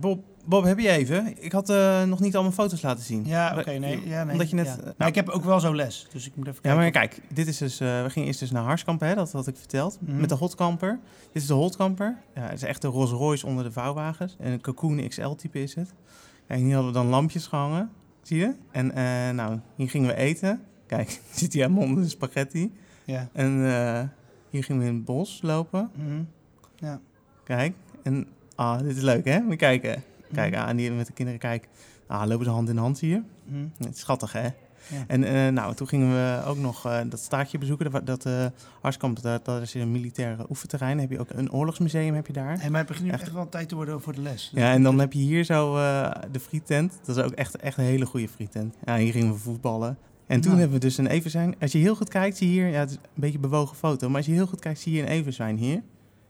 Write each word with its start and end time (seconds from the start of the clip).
Bob, 0.00 0.24
Bob, 0.44 0.64
heb 0.64 0.78
je 0.78 0.88
even? 0.88 1.44
Ik 1.44 1.52
had 1.52 1.70
eh, 1.70 2.02
nog 2.02 2.20
niet 2.20 2.36
al 2.36 2.42
mijn 2.42 2.54
foto's 2.54 2.82
laten 2.82 3.04
zien. 3.04 3.24
Ja, 3.26 3.58
oké, 3.58 3.70
nee, 3.70 4.08
ja, 4.08 4.24
nee. 4.24 4.32
Omdat 4.32 4.50
je 4.50 4.56
net... 4.56 4.66
ja. 4.66 4.76
eh, 4.76 4.90
nou, 4.96 5.10
ik 5.10 5.14
heb 5.14 5.28
ook 5.28 5.44
wel 5.44 5.60
zo 5.60 5.74
les, 5.74 6.06
dus 6.12 6.26
ik 6.26 6.36
moet 6.36 6.46
even 6.46 6.60
ja, 6.62 6.74
kijken. 6.74 6.80
maar 6.80 6.90
kijk, 6.90 7.20
dit 7.34 7.46
is 7.46 7.58
dus, 7.58 7.80
eh, 7.80 8.02
we 8.02 8.10
gingen 8.10 8.28
eerst 8.28 8.40
dus 8.40 8.50
naar 8.50 8.62
Harskampen, 8.62 9.08
hè, 9.08 9.14
dat 9.14 9.32
had 9.32 9.46
ik 9.46 9.56
verteld. 9.56 9.98
Mhm. 10.00 10.20
Met 10.20 10.28
de 10.28 10.34
hotkamper. 10.34 10.98
Dit 11.32 11.42
is 11.42 11.48
de 11.48 11.54
hotkamper. 11.54 12.16
Ja, 12.34 12.42
het 12.42 12.52
is 12.52 12.62
echt 12.62 12.82
de 12.82 12.88
Rolls 12.88 13.10
Royce 13.10 13.46
onder 13.46 13.64
de 13.64 13.72
vouwwagens. 13.72 14.36
En 14.38 14.52
een 14.52 14.60
Cocoon 14.60 15.08
XL 15.08 15.28
type 15.30 15.62
is 15.62 15.74
het. 15.74 15.94
Ja, 16.48 16.54
en 16.54 16.60
hier 16.60 16.74
hadden 16.74 16.92
we 16.92 16.98
dan 16.98 17.08
lampjes 17.08 17.46
gehangen. 17.46 17.90
Zie 18.22 18.38
je? 18.38 18.54
En 18.70 18.86
nou, 19.34 19.58
hier 19.76 19.90
gingen 19.90 20.08
we 20.08 20.14
eten. 20.14 20.60
Kijk, 20.86 21.08
zit 21.34 21.52
hij 21.52 21.62
helemaal 21.62 21.84
onder 21.84 22.02
de 22.02 22.08
spaghetti. 22.08 22.72
Ja. 23.04 23.28
En 23.32 23.50
hier 24.50 24.64
gingen 24.64 24.82
we 24.82 24.88
in 24.88 24.94
het 24.94 25.04
bos 25.04 25.38
lopen. 25.42 25.90
Mhm. 25.94 26.98
Kijk. 27.44 27.74
En 28.02 28.26
ah, 28.62 28.78
dit 28.78 28.96
is 28.96 29.02
leuk 29.02 29.24
hè? 29.24 29.40
Moet 29.40 29.50
je 29.50 29.56
kijken. 29.56 30.02
Kijk, 30.34 30.52
Mhm. 30.54 30.62
aan 30.62 30.76
die 30.76 30.90
met 30.92 31.06
de 31.06 31.12
kinderen 31.12 31.40
kijk. 31.40 31.68
Ah, 32.06 32.26
lopen 32.26 32.44
ze 32.44 32.50
hand 32.50 32.68
in 32.68 32.76
hand 32.76 33.00
hier. 33.00 33.22
Mhm. 33.44 33.64
Het 33.78 33.94
is 33.94 34.00
schattig, 34.00 34.32
hè? 34.32 34.48
Ja. 34.88 35.04
En 35.06 35.24
eh, 35.24 35.48
nou, 35.52 35.74
toen 35.74 35.88
gingen 35.88 36.08
we 36.10 36.42
ook 36.46 36.56
nog 36.58 36.86
eh, 36.86 37.00
dat 37.08 37.20
staartje 37.20 37.58
bezoeken. 37.58 37.90
Dat, 37.90 38.06
dat 38.06 38.52
Harskamp, 38.80 39.22
dat, 39.22 39.44
dat 39.44 39.62
is 39.62 39.74
een 39.74 39.90
militair 39.92 40.36
oefenterrein. 40.50 40.98
heb 41.00 41.10
je 41.10 41.18
ook 41.20 41.30
een 41.30 41.52
oorlogsmuseum 41.52 42.14
heb 42.14 42.26
je 42.26 42.32
daar. 42.32 42.58
Hey, 42.60 42.70
maar 42.70 42.78
het 42.78 42.88
begint 42.88 43.06
nu 43.06 43.12
Echt. 43.12 43.22
echt 43.22 43.32
wel 43.32 43.48
tijd 43.48 43.68
te 43.68 43.74
worden 43.74 44.00
voor 44.00 44.12
de 44.14 44.20
les. 44.20 44.50
Ja, 44.54 44.72
en 44.72 44.82
dan 44.82 44.98
heb 44.98 45.12
je 45.12 45.18
hier 45.18 45.44
zo 45.44 45.76
eh, 45.76 46.10
de 46.32 46.40
frietent. 46.40 46.98
Dat 47.04 47.16
is 47.16 47.22
ook 47.22 47.32
echt, 47.32 47.56
echt 47.56 47.78
een 47.78 47.84
hele 47.84 48.06
goede 48.06 48.28
frietent. 48.28 48.74
Ja, 48.84 48.96
hier 48.96 49.12
gingen 49.12 49.32
we 49.32 49.38
voetballen. 49.38 49.98
En 50.26 50.40
toen 50.40 50.50
Nou. 50.50 50.60
hebben 50.62 50.80
we 50.80 50.84
dus 50.86 50.98
een 50.98 51.06
Everzwijn. 51.06 51.54
Als 51.60 51.72
je 51.72 51.78
heel 51.78 51.94
goed 51.94 52.08
kijkt, 52.08 52.36
zie 52.36 52.46
je 52.48 52.52
hier... 52.52 52.68
Ja, 52.68 52.78
het 52.78 52.90
is 52.90 52.96
een 52.96 53.02
beetje 53.14 53.34
een 53.34 53.40
bewogen 53.40 53.76
foto. 53.76 54.08
Maar 54.08 54.16
als 54.16 54.26
je 54.26 54.32
heel 54.32 54.46
goed 54.46 54.60
kijkt, 54.60 54.80
zie 54.80 54.92
je 54.92 55.02
een 55.02 55.08
Everzwijn 55.08 55.56
hier. 55.56 55.82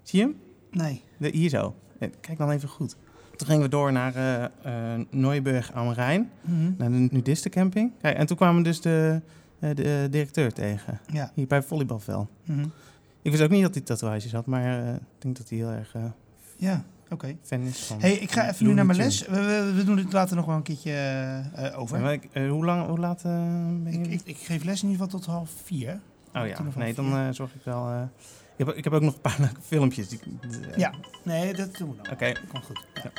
Zie 0.02 0.18
je 0.18 0.24
hem? 0.24 0.36
Nee. 0.70 1.02
De, 1.18 1.28
hier 1.28 1.48
zo. 1.48 1.74
Eh, 2.02 2.10
Kijk 2.20 2.38
dan 2.38 2.50
even 2.50 2.68
goed. 2.68 2.96
Toen 3.36 3.46
gingen 3.46 3.62
we 3.62 3.68
door 3.68 3.92
naar 3.92 4.14
eh 4.14 4.44
eh 4.44 5.00
Neuburg 5.10 5.72
am 5.72 5.90
Rijn. 5.90 6.30
Mhm. 6.40 6.72
Naar 6.78 6.90
de 6.90 7.08
nudistencamping. 7.10 7.90
Kijk, 8.00 8.16
en 8.16 8.26
toen 8.26 8.36
kwamen 8.36 8.56
we 8.56 8.68
dus 8.68 8.80
de, 8.80 9.20
de 9.58 10.06
directeur 10.10 10.52
tegen. 10.52 11.00
Ja. 11.06 11.30
Hier 11.34 11.46
bij 11.46 11.58
het 11.58 11.66
volleybalveld. 11.66 12.28
Mhm. 12.44 12.64
Ik 13.22 13.30
wist 13.30 13.42
ook 13.42 13.50
niet 13.50 13.62
dat 13.62 13.74
hij 13.74 13.82
tatoeages 13.82 14.32
had, 14.32 14.46
maar 14.46 14.94
ik 14.94 15.00
denk 15.18 15.36
dat 15.36 15.48
hij 15.48 15.58
heel 15.58 15.70
erg 15.70 15.94
Ja, 16.56 16.84
oké. 17.10 17.36
is 17.48 17.78
van... 17.78 18.00
Hey, 18.00 18.12
ik 18.12 18.32
ga 18.32 18.48
even 18.50 18.66
nu 18.66 18.72
naar 18.74 18.86
mijn 18.86 18.98
les. 18.98 19.26
We, 19.26 19.40
we, 19.40 19.72
we 19.76 19.84
doen 19.84 19.96
dit 19.96 20.12
later 20.12 20.36
nog 20.36 20.46
wel 20.46 20.56
een 20.56 20.62
keertje 20.62 21.42
over. 21.76 21.96
Ja, 21.96 22.02
maar 22.02 22.12
ik- 22.12 22.28
hoe, 22.48 22.64
lang, 22.64 22.86
hoe 22.86 22.98
laat 22.98 23.22
ben 23.22 23.92
je? 23.92 23.98
ik, 23.98 24.06
ik, 24.06 24.20
ik 24.24 24.36
geef 24.36 24.64
les 24.64 24.82
in 24.82 24.88
ieder 24.88 25.04
geval 25.04 25.20
tot 25.20 25.28
half 25.28 25.50
vier. 25.64 26.00
oh 26.34 26.46
ja, 26.46 26.58
nee, 26.76 26.94
dan 26.94 27.34
zorg 27.34 27.54
ik 27.54 27.60
wel... 27.64 28.08
eh, 28.62 28.68
ik, 28.68 28.74
heb, 28.74 28.76
ik 28.76 28.84
heb 28.84 28.92
ook 28.92 29.00
nog 29.02 29.14
een 29.14 29.20
paar 29.20 29.36
leuke 29.46 29.60
filmpjes. 29.62 30.08
Die, 30.08 30.18
die- 30.40 30.60
Ja, 30.76 30.94
nee, 31.24 31.54
dat 31.54 31.76
doen 31.76 31.90
we 31.96 32.02
dan. 32.02 32.12
Oké. 32.12 32.32
Komt 32.52 32.64
goed. 32.64 32.84
Ja. 32.94 33.12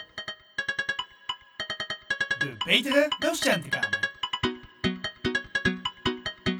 De 2.37 2.55
betere 2.65 3.11
docentenkamer. 3.19 4.11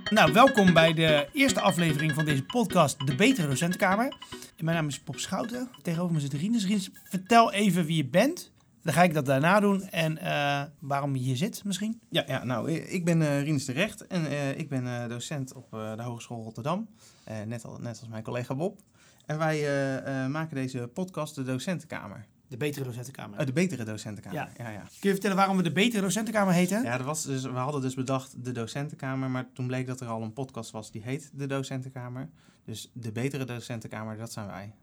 Nou, 0.09 0.33
welkom 0.33 0.73
bij 0.73 0.93
de 0.93 1.27
eerste 1.33 1.59
aflevering 1.61 2.13
van 2.13 2.25
deze 2.25 2.43
podcast, 2.43 3.07
De 3.07 3.15
Betere 3.15 3.47
Docentenkamer. 3.47 4.13
Mijn 4.57 4.75
naam 4.77 4.87
is 4.87 5.03
Bob 5.03 5.19
Schouten. 5.19 5.69
Tegenover 5.81 6.13
me 6.13 6.19
zit 6.19 6.33
Rinus. 6.33 6.65
Rinus, 6.65 6.89
vertel 7.03 7.51
even 7.51 7.85
wie 7.85 7.95
je 7.97 8.05
bent. 8.05 8.51
Dan 8.83 8.93
ga 8.93 9.03
ik 9.03 9.13
dat 9.13 9.25
daarna 9.25 9.59
doen 9.59 9.83
en 9.83 10.17
eh, 10.17 10.63
waarom 10.79 11.15
je 11.15 11.21
hier 11.21 11.37
zit 11.37 11.63
misschien. 11.63 12.01
Ja, 12.09 12.23
ja, 12.27 12.43
nou, 12.43 12.71
ik 12.71 13.05
ben 13.05 13.21
eh 13.21 13.41
Rinus 13.43 13.65
de 13.65 13.71
Recht 13.71 14.07
en 14.07 14.25
eh, 14.25 14.57
ik 14.57 14.69
ben 14.69 14.87
eh, 14.87 15.09
docent 15.09 15.53
op 15.53 15.73
eh, 15.73 15.95
de 15.95 16.01
Hogeschool 16.03 16.43
Rotterdam. 16.43 16.87
Eh, 17.23 17.41
net, 17.41 17.65
al, 17.65 17.77
net 17.77 17.99
als 17.99 18.09
mijn 18.09 18.23
collega 18.23 18.55
Bob. 18.55 18.79
En 19.25 19.37
wij 19.37 19.55
eh, 19.57 20.23
eh, 20.23 20.31
maken 20.31 20.55
deze 20.55 20.89
podcast 20.93 21.35
de 21.35 21.43
Docentenkamer. 21.43 22.25
De 22.47 22.57
Betere 22.57 22.85
Docentenkamer. 22.85 23.39
Oh, 23.39 23.45
de 23.45 23.53
betere 23.53 23.83
Docentenkamer. 23.83 24.39
Ja. 24.39 24.49
ja, 24.63 24.69
ja. 24.69 24.79
Kun 24.81 24.87
je 24.99 25.09
vertellen 25.09 25.35
waarom 25.37 25.57
we 25.57 25.63
De 25.63 25.71
Betere 25.71 26.01
Docentenkamer 26.01 26.53
heten? 26.53 26.83
Ja, 26.83 26.97
er 26.97 27.03
was 27.03 27.23
dus, 27.23 27.43
we 27.43 27.49
hadden 27.49 27.81
dus 27.81 27.93
bedacht 27.93 28.45
de 28.45 28.51
docentenkamer, 28.51 29.29
maar 29.29 29.45
toen 29.53 29.67
bleek 29.67 29.87
dat 29.87 30.01
er 30.01 30.07
al 30.07 30.21
een 30.21 30.33
podcast 30.33 30.71
was 30.71 30.91
die 30.91 31.01
heet 31.01 31.29
de 31.33 31.47
docentenkamer. 31.47 32.29
Dus 32.65 32.91
de 32.93 33.11
betere 33.11 33.45
docentenkamer, 33.45 34.17
dat 34.17 34.31
zijn 34.31 34.47
wij. 34.47 34.73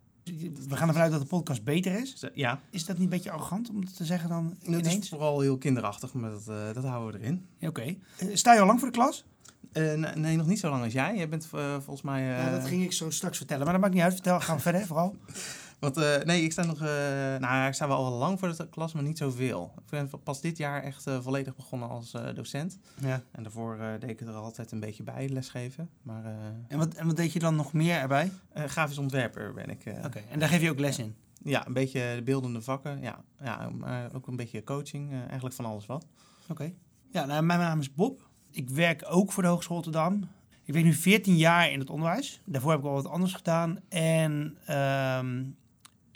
We 0.69 0.77
gaan 0.77 0.89
ervan 0.89 1.03
uit 1.03 1.13
dat 1.13 1.21
de 1.21 1.27
podcast 1.27 1.65
beter 1.65 2.01
is. 2.01 2.25
Ja, 2.35 2.61
Is 2.71 2.85
dat 2.85 2.97
niet 2.97 3.05
een 3.05 3.11
beetje 3.11 3.31
arrogant 3.31 3.71
om 3.71 3.85
te 3.95 4.05
zeggen 4.05 4.29
dan 4.29 4.57
het 4.65 4.87
is 4.87 4.93
ineens? 4.93 5.09
vooral 5.09 5.41
heel 5.41 5.59
kinderachtig, 5.59 6.13
maar 6.13 6.31
dat, 6.31 6.49
eh, 6.49 6.75
dat 6.75 6.85
houden 6.85 7.21
we 7.21 7.27
erin. 7.27 7.47
Oké. 7.61 7.83
Eh, 7.83 8.29
sta 8.33 8.53
je 8.55 8.61
al 8.61 8.67
lang 8.67 8.79
voor 8.79 8.89
de 8.91 8.95
klas? 8.95 9.25
Eh, 9.73 9.95
nee, 10.15 10.37
nog 10.37 10.47
niet 10.47 10.59
zo 10.59 10.71
lang 10.71 10.83
als 10.85 10.93
jij. 10.93 11.17
Jij 11.17 11.29
bent 11.29 11.47
volgens 11.47 12.03
mij... 12.03 12.21
eh, 12.23 12.45
Ja, 12.45 12.51
dat 12.51 12.67
ging 12.67 12.83
ik 12.83 12.93
zo 12.93 13.11
straks 13.11 13.37
vertellen, 13.37 13.65
maar 13.65 13.73
dat 13.73 13.83
maakt 13.83 13.95
niet 13.95 14.03
uit. 14.03 14.13
Vertel, 14.15 14.41
gaan 14.41 14.57
we 14.57 14.63
verder 14.63 14.87
vooral. 14.87 15.17
Want, 15.81 15.97
eh, 15.97 16.23
nee, 16.25 16.43
ik 16.43 16.53
sta 16.53 16.65
nog... 16.65 16.81
eh, 16.81 16.87
nou, 16.87 17.41
ja, 17.41 17.67
ik 17.67 17.75
sta 17.75 17.89
wel 17.89 17.97
al 18.05 18.13
lang 18.19 18.39
voor 18.39 18.57
de 18.57 18.69
klas, 18.69 18.93
maar 18.93 19.03
niet 19.03 19.19
zoveel. 19.19 19.73
Ik 19.79 19.91
ben 19.91 20.11
pas 20.23 20.41
dit 20.41 20.57
jaar 20.57 20.83
echt 20.83 21.07
eh, 21.07 21.21
volledig 21.21 21.57
begonnen 21.57 21.89
als 21.89 22.13
docent. 22.35 22.79
Ja. 23.01 23.23
En 23.31 23.43
daarvoor 23.43 23.79
deed 24.01 24.11
ik 24.11 24.21
er 24.21 24.33
altijd 24.35 24.73
een 24.73 24.81
beetje 24.81 25.03
bij, 25.03 25.29
lesgeven. 25.29 25.91
Maar 26.03 26.25
En 26.69 26.79
wat, 26.79 26.95
en 26.95 27.07
wat 27.07 27.17
deed 27.17 27.33
je 27.33 27.39
dan 27.39 27.57
nog 27.57 27.73
meer 27.73 27.97
erbij? 27.97 28.31
grafisch 28.55 28.99
ontwerper 28.99 29.53
ben 29.53 29.71
ik. 29.71 29.85
Oké, 30.05 30.23
en 30.31 30.39
daar 30.39 30.49
geef 30.49 30.61
je 30.61 30.71
ook 30.71 30.79
les 30.79 30.99
in? 30.99 31.15
Ja, 31.43 31.67
een 31.67 31.73
beetje 31.73 32.12
de 32.17 32.23
beeldende 32.23 32.62
vakken. 32.62 33.01
Ja, 33.01 33.25
ja 33.43 33.71
maar 33.71 34.15
ook 34.15 34.27
een 34.27 34.37
beetje 34.37 34.65
coaching. 34.65 35.12
eigenlijk 35.12 35.55
van 35.55 35.65
alles 35.65 35.87
wat. 35.87 36.07
Oké. 36.49 36.73
Ja, 37.11 37.25
nou, 37.25 37.43
mijn 37.43 37.59
naam 37.59 37.81
is 37.81 37.95
Bob. 37.95 38.29
Ik 38.51 38.71
werk 38.71 39.05
ook 39.09 39.33
voor 39.33 39.43
de 39.43 39.49
Hogeschool 39.49 39.77
Rotterdam. 39.77 40.29
Ik 40.65 40.73
werk 40.73 40.85
nu 40.85 40.93
14 40.93 41.37
jaar 41.37 41.71
in 41.71 41.79
het 41.79 41.91
onderwijs. 41.91 42.41
Daarvoor 42.45 42.71
heb 42.71 42.81
ik 42.81 42.87
al 42.87 42.93
wat 42.93 43.09
anders 43.09 43.33
gedaan. 43.35 43.79
En 43.89 44.57
ehm, 44.67 45.43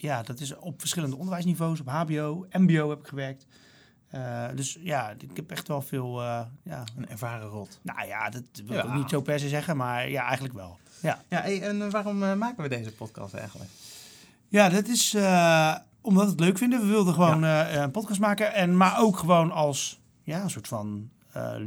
ja, 0.04 0.22
dat 0.22 0.40
is 0.40 0.56
op 0.56 0.80
verschillende 0.80 1.16
onderwijsniveaus. 1.16 1.80
Op 1.80 1.88
HBO, 1.88 2.46
MBO 2.50 2.88
heb 2.90 2.98
ik 3.00 3.06
gewerkt. 3.06 3.46
Eh, 4.08 4.44
dus 4.54 4.78
ja, 4.80 5.10
ik 5.10 5.36
heb 5.36 5.50
echt 5.50 5.68
wel 5.68 5.82
veel... 5.82 6.20
eh, 6.22 6.40
ja, 6.62 6.84
Een 6.96 7.08
ervaren 7.08 7.48
rot. 7.48 7.80
nou 7.82 8.06
ja, 8.06 8.30
dat 8.30 8.42
wil 8.66 8.78
ik 8.78 8.84
Ja. 8.84 8.94
niet 8.96 9.10
zo 9.10 9.20
per 9.20 9.38
se 9.40 9.48
zeggen, 9.48 9.76
maar 9.76 10.08
ja, 10.10 10.22
eigenlijk 10.24 10.54
wel. 10.54 10.78
Ja, 11.00 11.22
Ja, 11.28 11.40
hey, 11.40 11.62
en 11.62 11.82
eh, 11.82 11.90
waarom 11.90 12.18
maken 12.18 12.62
we 12.62 12.68
deze 12.68 12.92
podcast 12.92 13.34
eigenlijk? 13.34 13.70
ja 14.48 14.68
dat 14.68 14.86
is 14.88 15.14
omdat 16.00 16.24
we 16.24 16.30
het 16.30 16.40
leuk 16.40 16.58
vinden. 16.58 16.80
We 16.80 16.86
wilden 16.86 17.14
gewoon 17.14 17.42
een 17.42 17.90
podcast 17.90 18.20
maken. 18.20 18.54
En, 18.54 18.76
maar 18.76 19.00
ook 19.00 19.18
gewoon 19.18 19.50
als 19.50 20.00
ja, 20.22 20.42
een 20.42 20.50
soort 20.50 20.68
van 20.68 21.10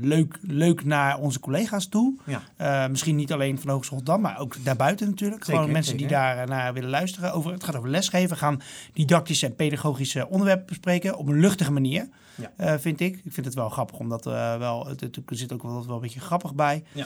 leuk, 0.02 0.38
leuk 0.42 0.84
naar 0.86 1.18
onze 1.20 1.40
collega's 1.40 1.88
toe. 1.88 2.16
Ja. 2.26 2.42
Eh, 2.56 2.90
misschien 2.90 3.16
niet 3.16 3.34
alleen 3.34 3.60
van 3.60 3.70
Hogeschool 3.70 3.98
Rotterdam, 3.98 4.24
maar 4.24 4.40
ook 4.40 4.64
daarbuiten 4.64 5.10
natuurlijk. 5.10 5.44
Zeker, 5.44 5.60
Gewoon 5.60 5.74
mensen 5.74 5.98
die 5.98 6.08
daar 6.08 6.38
eh, 6.38 6.48
naar 6.48 6.74
willen 6.74 6.90
luisteren. 6.90 7.34
Over, 7.34 7.52
het 7.52 7.64
gaat 7.64 7.76
over 7.76 7.90
lesgeven. 7.90 8.38
Gaan 8.38 8.62
didactische 8.94 9.46
en 9.46 9.56
pedagogische 9.56 10.28
onderwerpen 10.30 10.66
bespreken 10.66 11.18
op 11.18 11.28
een 11.28 11.40
luchtige 11.40 11.72
manier. 11.72 12.10
Ja. 12.36 12.52
eh, 12.58 12.74
vind 12.80 13.00
ik. 13.00 13.16
Ik 13.24 13.34
vind 13.34 13.46
het 13.46 13.56
wel 13.56 13.70
grappig, 13.70 14.00
omdat 14.00 14.26
eh, 14.26 14.58
wel, 14.58 14.88
het, 14.88 15.02
het- 15.02 15.16
er 15.26 15.38
zit 15.38 15.54
ook 15.54 15.64
wel, 15.64 15.86
wel 15.86 15.96
een 15.96 16.02
beetje 16.02 16.20
grappig 16.20 16.56
bij. 16.56 16.84
Ja. 16.92 17.06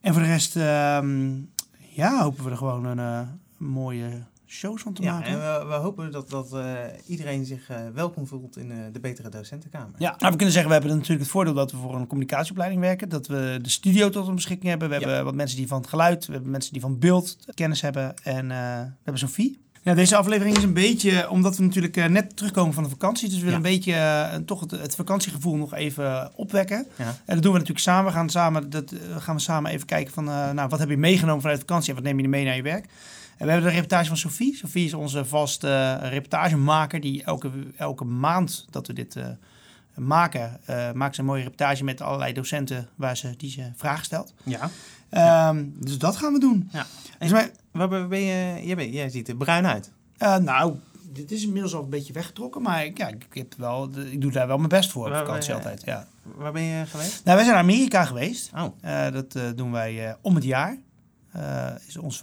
En 0.00 0.12
voor 0.12 0.22
de 0.22 0.28
rest, 0.28 0.56
ehm, 0.56 1.30
ja, 1.88 2.22
hopen 2.22 2.44
we 2.44 2.50
er 2.50 2.56
gewoon 2.56 2.84
een 2.84 2.98
eh, 2.98 3.20
mooie 3.56 4.22
shows 4.50 4.82
van 4.82 4.92
te 4.92 5.02
Ja, 5.02 5.12
maken. 5.12 5.30
en 5.30 5.38
we, 5.38 5.64
we 5.68 5.74
hopen 5.74 6.10
dat, 6.12 6.30
dat 6.30 6.52
eh, 6.52 6.74
iedereen 7.06 7.44
zich 7.44 7.68
eh, 7.68 7.76
welkom 7.94 8.26
voelt 8.26 8.56
in 8.56 8.70
eh, 8.70 8.76
de 8.92 9.00
betere 9.00 9.28
docentenkamer. 9.28 9.90
Ja, 9.98 10.08
nou, 10.18 10.30
we 10.30 10.36
kunnen 10.36 10.50
zeggen, 10.50 10.66
we 10.66 10.72
hebben 10.78 10.90
natuurlijk 10.96 11.20
het 11.20 11.30
voordeel 11.30 11.54
dat 11.54 11.70
we 11.72 11.76
voor 11.76 11.94
een 11.94 12.06
communicatieopleiding 12.06 12.80
werken. 12.80 13.08
Dat 13.08 13.26
we 13.26 13.58
de 13.62 13.68
studio 13.70 14.08
tot 14.08 14.22
onze 14.22 14.34
beschikking 14.34 14.68
hebben. 14.70 14.88
We 14.88 14.94
Ja. 14.94 15.00
hebben 15.00 15.24
wat 15.24 15.34
mensen 15.34 15.56
die 15.56 15.66
van 15.66 15.80
het 15.80 15.88
geluid, 15.88 16.26
we 16.26 16.32
hebben 16.32 16.50
mensen 16.50 16.72
die 16.72 16.80
van 16.80 16.98
beeld 16.98 17.36
kennis 17.54 17.80
hebben. 17.80 18.14
En 18.22 18.48
we 18.48 18.54
hebben 19.02 19.18
Sophie. 19.18 19.60
Ja, 19.82 19.94
deze 19.94 20.16
aflevering 20.16 20.56
is 20.56 20.62
een 20.62 20.72
beetje, 20.74 21.30
omdat 21.30 21.56
we 21.56 21.62
natuurlijk 21.62 22.08
net 22.08 22.36
terugkomen 22.36 22.74
van 22.74 22.82
de 22.82 22.88
vakantie. 22.88 23.28
Dus 23.28 23.38
we 23.38 23.44
willen 23.44 23.60
Ja. 23.62 23.66
een 23.66 23.74
beetje 23.76 24.44
toch 24.44 24.60
het, 24.60 24.70
het 24.70 24.94
vakantiegevoel 24.94 25.56
nog 25.56 25.74
even 25.74 26.30
opwekken. 26.36 26.86
Ja. 26.96 27.04
En 27.04 27.34
dat 27.34 27.42
doen 27.42 27.52
we 27.52 27.58
natuurlijk 27.58 27.84
samen. 27.86 28.04
We 28.04 28.16
gaan 28.18 28.30
samen, 28.30 28.70
dat, 28.70 28.94
gaan 29.18 29.34
we 29.34 29.40
samen 29.40 29.70
even 29.70 29.86
kijken 29.86 30.12
van, 30.12 30.24
nou, 30.24 30.68
wat 30.68 30.78
heb 30.78 30.88
je 30.88 30.96
meegenomen 30.96 31.40
vanuit 31.40 31.58
vakantie 31.60 31.88
en 31.88 31.94
wat 31.94 32.04
neem 32.04 32.20
je 32.20 32.28
mee 32.28 32.44
naar 32.44 32.56
je 32.56 32.62
werk. 32.62 32.86
En 33.40 33.46
we 33.46 33.52
hebben 33.52 33.70
de 33.70 33.76
reportage 33.76 34.08
van 34.08 34.16
Sophie. 34.16 34.56
Sophie 34.56 34.84
is 34.84 34.94
onze 34.94 35.24
vaste 35.24 35.68
eh, 36.02 36.10
reportagemaker 36.10 37.00
die 37.00 37.24
elke, 37.24 37.50
elke 37.76 38.04
maand 38.04 38.66
dat 38.70 38.86
we 38.86 38.92
dit 38.92 39.16
eh, 39.16 39.26
maken, 39.94 40.60
eh, 40.64 40.92
maakt 40.92 41.14
ze 41.14 41.20
een 41.20 41.26
mooie 41.26 41.42
reportage 41.42 41.84
met 41.84 42.00
allerlei 42.00 42.32
docenten 42.32 42.88
waar 42.94 43.16
ze, 43.16 43.34
die 43.36 43.50
ze 43.50 43.70
vragen 43.76 44.04
stelt. 44.04 44.34
Ja. 44.44 44.70
Ehm, 45.08 45.64
dus 45.74 45.98
dat 45.98 46.16
gaan 46.16 46.32
we 46.32 46.38
doen. 46.40 46.68
ja. 46.72 46.86
Dus 47.18 47.30
wij- 47.30 47.50
Waar 47.70 48.08
ben 48.08 48.20
je, 48.20 48.66
jij, 48.66 48.76
bent- 48.76 48.92
jij 48.94 49.08
ziet 49.08 49.28
er 49.28 49.36
bruin 49.36 49.66
uit. 49.66 49.92
nou, 50.18 50.74
dit 51.12 51.30
is 51.30 51.44
inmiddels 51.44 51.74
al 51.74 51.82
een 51.82 51.90
beetje 51.90 52.12
weggetrokken, 52.12 52.62
maar 52.62 52.84
ik, 52.84 52.98
ja, 52.98 53.08
ik, 53.08 53.26
heb 53.32 53.54
wel, 53.56 53.90
ik 54.10 54.20
doe 54.20 54.32
daar 54.32 54.46
wel 54.46 54.56
mijn 54.56 54.68
best 54.68 54.90
voor 54.90 55.04
op 55.06 55.10
Waar- 55.10 55.26
vakantie 55.26 55.54
altijd. 55.54 55.82
Ja. 55.84 56.06
Waar 56.22 56.52
ben 56.52 56.62
je 56.62 56.86
geweest? 56.86 57.24
Nou, 57.24 57.36
wij 57.36 57.44
zijn 57.44 57.48
naar 57.56 57.64
Amerika 57.64 58.04
geweest. 58.04 58.50
Oh, 58.54 59.12
dat 59.12 59.38
doen 59.56 59.72
wij 59.72 60.16
om 60.20 60.34
het 60.34 60.44
jaar. 60.44 60.76
Is 61.86 61.96
ons 61.96 62.18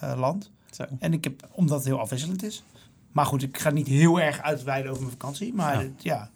vakantieland. 0.00 0.50
zo. 0.70 0.84
En 0.98 1.12
ik 1.12 1.24
heb, 1.24 1.48
omdat 1.52 1.76
het 1.78 1.86
heel 1.86 2.00
afwisselend 2.00 2.42
is. 2.42 2.62
Maar 3.12 3.26
goed, 3.26 3.42
ik 3.42 3.58
ga 3.58 3.70
niet 3.70 3.86
heel 3.86 4.20
erg 4.20 4.40
uitweiden 4.42 4.90
over 4.90 5.02
mijn 5.02 5.16
vakantie. 5.18 5.54
Maar 5.54 5.86
Ja. 5.98 6.30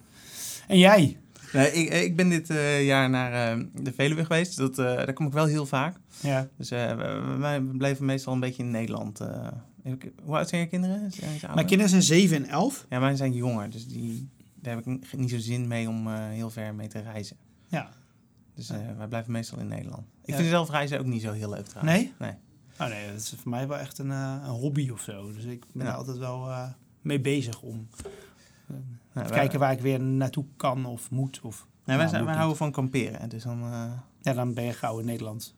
En 0.69 0.79
jij? 0.79 1.19
Nee, 1.53 1.73
ik, 1.73 1.93
ik 1.93 2.17
ben 2.17 2.29
dit 2.29 2.51
eh, 2.51 2.85
jaar 2.87 3.11
naar 3.11 3.59
eh, 3.59 3.65
de 3.75 3.93
Veluwe 3.93 4.25
geweest. 4.25 4.57
Dat, 4.57 4.79
eh, 4.79 4.85
daar 4.85 5.13
kom 5.13 5.27
ik 5.27 5.33
wel 5.33 5.45
heel 5.47 5.67
vaak. 5.67 5.97
Ja. 6.21 6.49
Dus 6.57 6.71
eh, 6.71 6.97
wij 7.39 7.61
bleven 7.61 8.05
meestal 8.05 8.33
een 8.33 8.41
beetje 8.41 8.63
in 8.63 8.71
Nederland. 8.71 9.21
eh, 9.21 9.47
Ik- 9.83 10.13
Hoe 10.25 10.37
oud 10.37 10.49
zijn 10.49 10.61
je 10.61 10.67
kinderen? 10.67 11.13
Zijn? 11.13 11.55
Mijn 11.55 11.67
kinderen 11.67 11.89
zijn 11.89 12.03
7 12.03 12.37
en 12.37 12.49
11. 12.49 12.87
Ja, 12.89 12.99
mijn 12.99 13.17
zijn 13.17 13.33
jonger, 13.33 13.71
dus 13.71 13.87
die, 13.87 14.29
daar 14.61 14.75
heb 14.75 14.87
ik 14.87 15.17
niet 15.17 15.31
zo 15.31 15.39
zin 15.39 15.69
mee 15.69 15.89
om 15.89 16.07
eh, 16.07 16.15
heel 16.29 16.51
ver 16.51 16.75
mee 16.75 16.89
te 16.89 17.01
reizen. 17.01 17.37
Ja. 17.69 17.89
Dus 18.55 18.71
eh, 18.71 18.77
wij 18.99 19.07
blijven 19.09 19.33
meestal 19.33 19.59
in 19.59 19.69
Nederland. 19.69 20.03
Ik 20.25 20.31
Ja. 20.31 20.37
vind 20.37 20.49
zelf 20.49 20.71
reizen 20.71 20.99
ook 20.99 21.07
niet 21.07 21.23
zo 21.23 21.33
heel 21.33 21.51
leuk 21.51 21.67
trouwens. 21.67 21.97
Nee? 21.99 22.13
Nee. 22.19 22.33
Oh 22.81 22.87
nee, 22.89 23.07
dat 23.11 23.17
is 23.21 23.35
voor 23.37 23.51
mij 23.51 23.69
wel 23.69 23.79
echt 23.79 23.99
een, 23.99 24.11
eh, 24.11 24.37
een 24.43 24.51
hobby 24.51 24.91
of 24.91 25.01
zo. 25.01 25.33
Dus 25.33 25.45
ik 25.45 25.65
ben 25.73 25.87
Ja. 25.87 25.93
er 25.93 25.97
altijd 25.99 26.19
wel 26.19 26.51
eh, 26.51 26.69
mee 27.01 27.21
bezig 27.21 27.61
om 27.63 27.89
Nou, 29.13 29.27
te 29.27 29.33
kijken 29.33 29.59
waar 29.59 29.73
ik 29.73 29.81
weer 29.81 30.01
naartoe 30.01 30.45
kan 30.57 30.85
of 30.87 31.11
moet. 31.11 31.41
Of, 31.43 31.67
Nee, 31.85 31.97
wij, 31.97 31.97
Nou, 31.97 32.09
zijn, 32.09 32.25
wij 32.25 32.35
houden 32.35 32.57
van 32.57 32.73
kamperen. 32.73 33.29
Dus 33.29 33.43
dan 33.43 33.63
eh 33.63 33.93
Ja, 34.23 34.33
dan 34.33 34.55
ben 34.55 34.65
je 34.65 34.73
gauw 34.73 34.99
in 34.99 35.05
Nederland. 35.07 35.55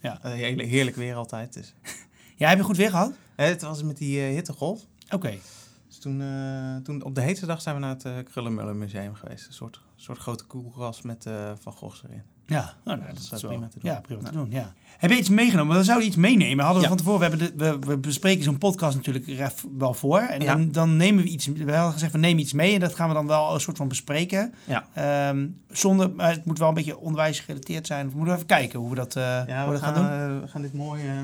eh, 0.00 0.12
hele- 0.22 0.62
heerlijk 0.64 0.96
weer 0.96 1.14
altijd. 1.14 1.52
Dus. 1.52 1.74
Ja, 2.36 2.48
heb 2.48 2.58
je 2.58 2.64
goed 2.64 2.76
weer 2.76 2.90
gehad? 2.90 3.12
Eh, 3.34 3.46
het 3.46 3.62
was 3.62 3.82
met 3.82 3.96
die 3.96 4.20
eh, 4.20 4.28
hittegolf. 4.34 4.86
Oké. 5.10 5.38
Dus 5.86 5.98
toen, 5.98 6.20
eh, 6.20 6.76
toen 6.76 7.02
op 7.02 7.14
de 7.14 7.20
heetste 7.20 7.46
dag 7.46 7.60
zijn 7.62 7.74
we 7.74 7.80
naar 7.80 7.90
het 7.90 8.04
eh 8.04 8.16
Krullenmuller 8.24 8.76
Museum 8.76 9.14
geweest. 9.14 9.46
Een 9.46 9.52
soort, 9.52 9.80
soort 9.96 10.18
grote 10.18 10.44
koelkast 10.44 11.04
met 11.04 11.26
eh 11.26 11.52
Van 11.60 11.72
Goghs 11.72 12.02
erin. 12.04 12.22
Ja, 12.50 12.74
oh, 12.84 12.84
nou, 12.84 13.00
Dat 13.14 13.32
is 13.32 13.40
prima 13.40 13.66
te 13.68 13.78
doen. 13.80 13.90
Ja, 13.92 14.00
prima 14.00 14.22
te 14.22 14.32
doen, 14.32 14.50
ja. 14.50 14.72
Heb 14.98 15.10
je 15.10 15.16
iets 15.18 15.28
meegenomen? 15.28 15.76
We 15.76 15.84
zouden 15.84 16.06
iets 16.06 16.16
meenemen. 16.16 16.64
Hadden 16.64 16.82
we 16.82 16.88
Ja. 16.88 16.94
van 16.96 17.04
tevoren, 17.04 17.30
we, 17.30 17.36
hebben 17.36 17.58
de, 17.58 17.78
we, 17.78 17.86
we 17.86 17.98
bespreken 17.98 18.44
zo'n 18.44 18.58
podcast 18.58 18.96
natuurlijk 18.96 19.52
wel 19.78 19.94
voor. 19.94 20.18
En 20.20 20.40
Ja. 20.40 20.54
dan, 20.54 20.72
dan 20.72 20.96
nemen 20.96 21.24
we 21.24 21.30
iets, 21.30 21.46
we 21.46 21.72
hadden 21.74 21.92
gezegd, 21.92 22.12
we 22.12 22.18
nemen 22.18 22.42
iets 22.42 22.52
mee. 22.52 22.74
En 22.74 22.80
dat 22.80 22.94
gaan 22.94 23.08
we 23.08 23.14
dan 23.14 23.26
wel 23.26 23.54
een 23.54 23.60
soort 23.60 23.76
van 23.76 23.88
bespreken. 23.88 24.54
Ja. 24.64 24.86
Ehm, 24.94 25.46
zonder, 25.70 26.10
maar 26.10 26.30
het 26.30 26.44
moet 26.44 26.58
wel 26.58 26.68
een 26.68 26.74
beetje 26.74 26.98
onderwijs 26.98 27.40
gerelateerd 27.40 27.86
zijn. 27.86 28.10
We 28.10 28.16
moeten 28.16 28.34
even 28.34 28.46
kijken 28.46 28.78
hoe 28.78 28.88
we 28.90 28.94
dat, 28.96 29.16
eh, 29.16 29.22
Ja, 29.22 29.64
hoe 29.64 29.72
we 29.72 29.78
we 29.78 29.84
dat 29.86 29.94
gaan, 29.94 29.94
doen. 29.94 30.36
eh, 30.36 30.40
we 30.42 30.48
gaan 30.48 30.62
dit 30.62 30.74
mooi... 30.74 31.02
eh, 31.08 31.20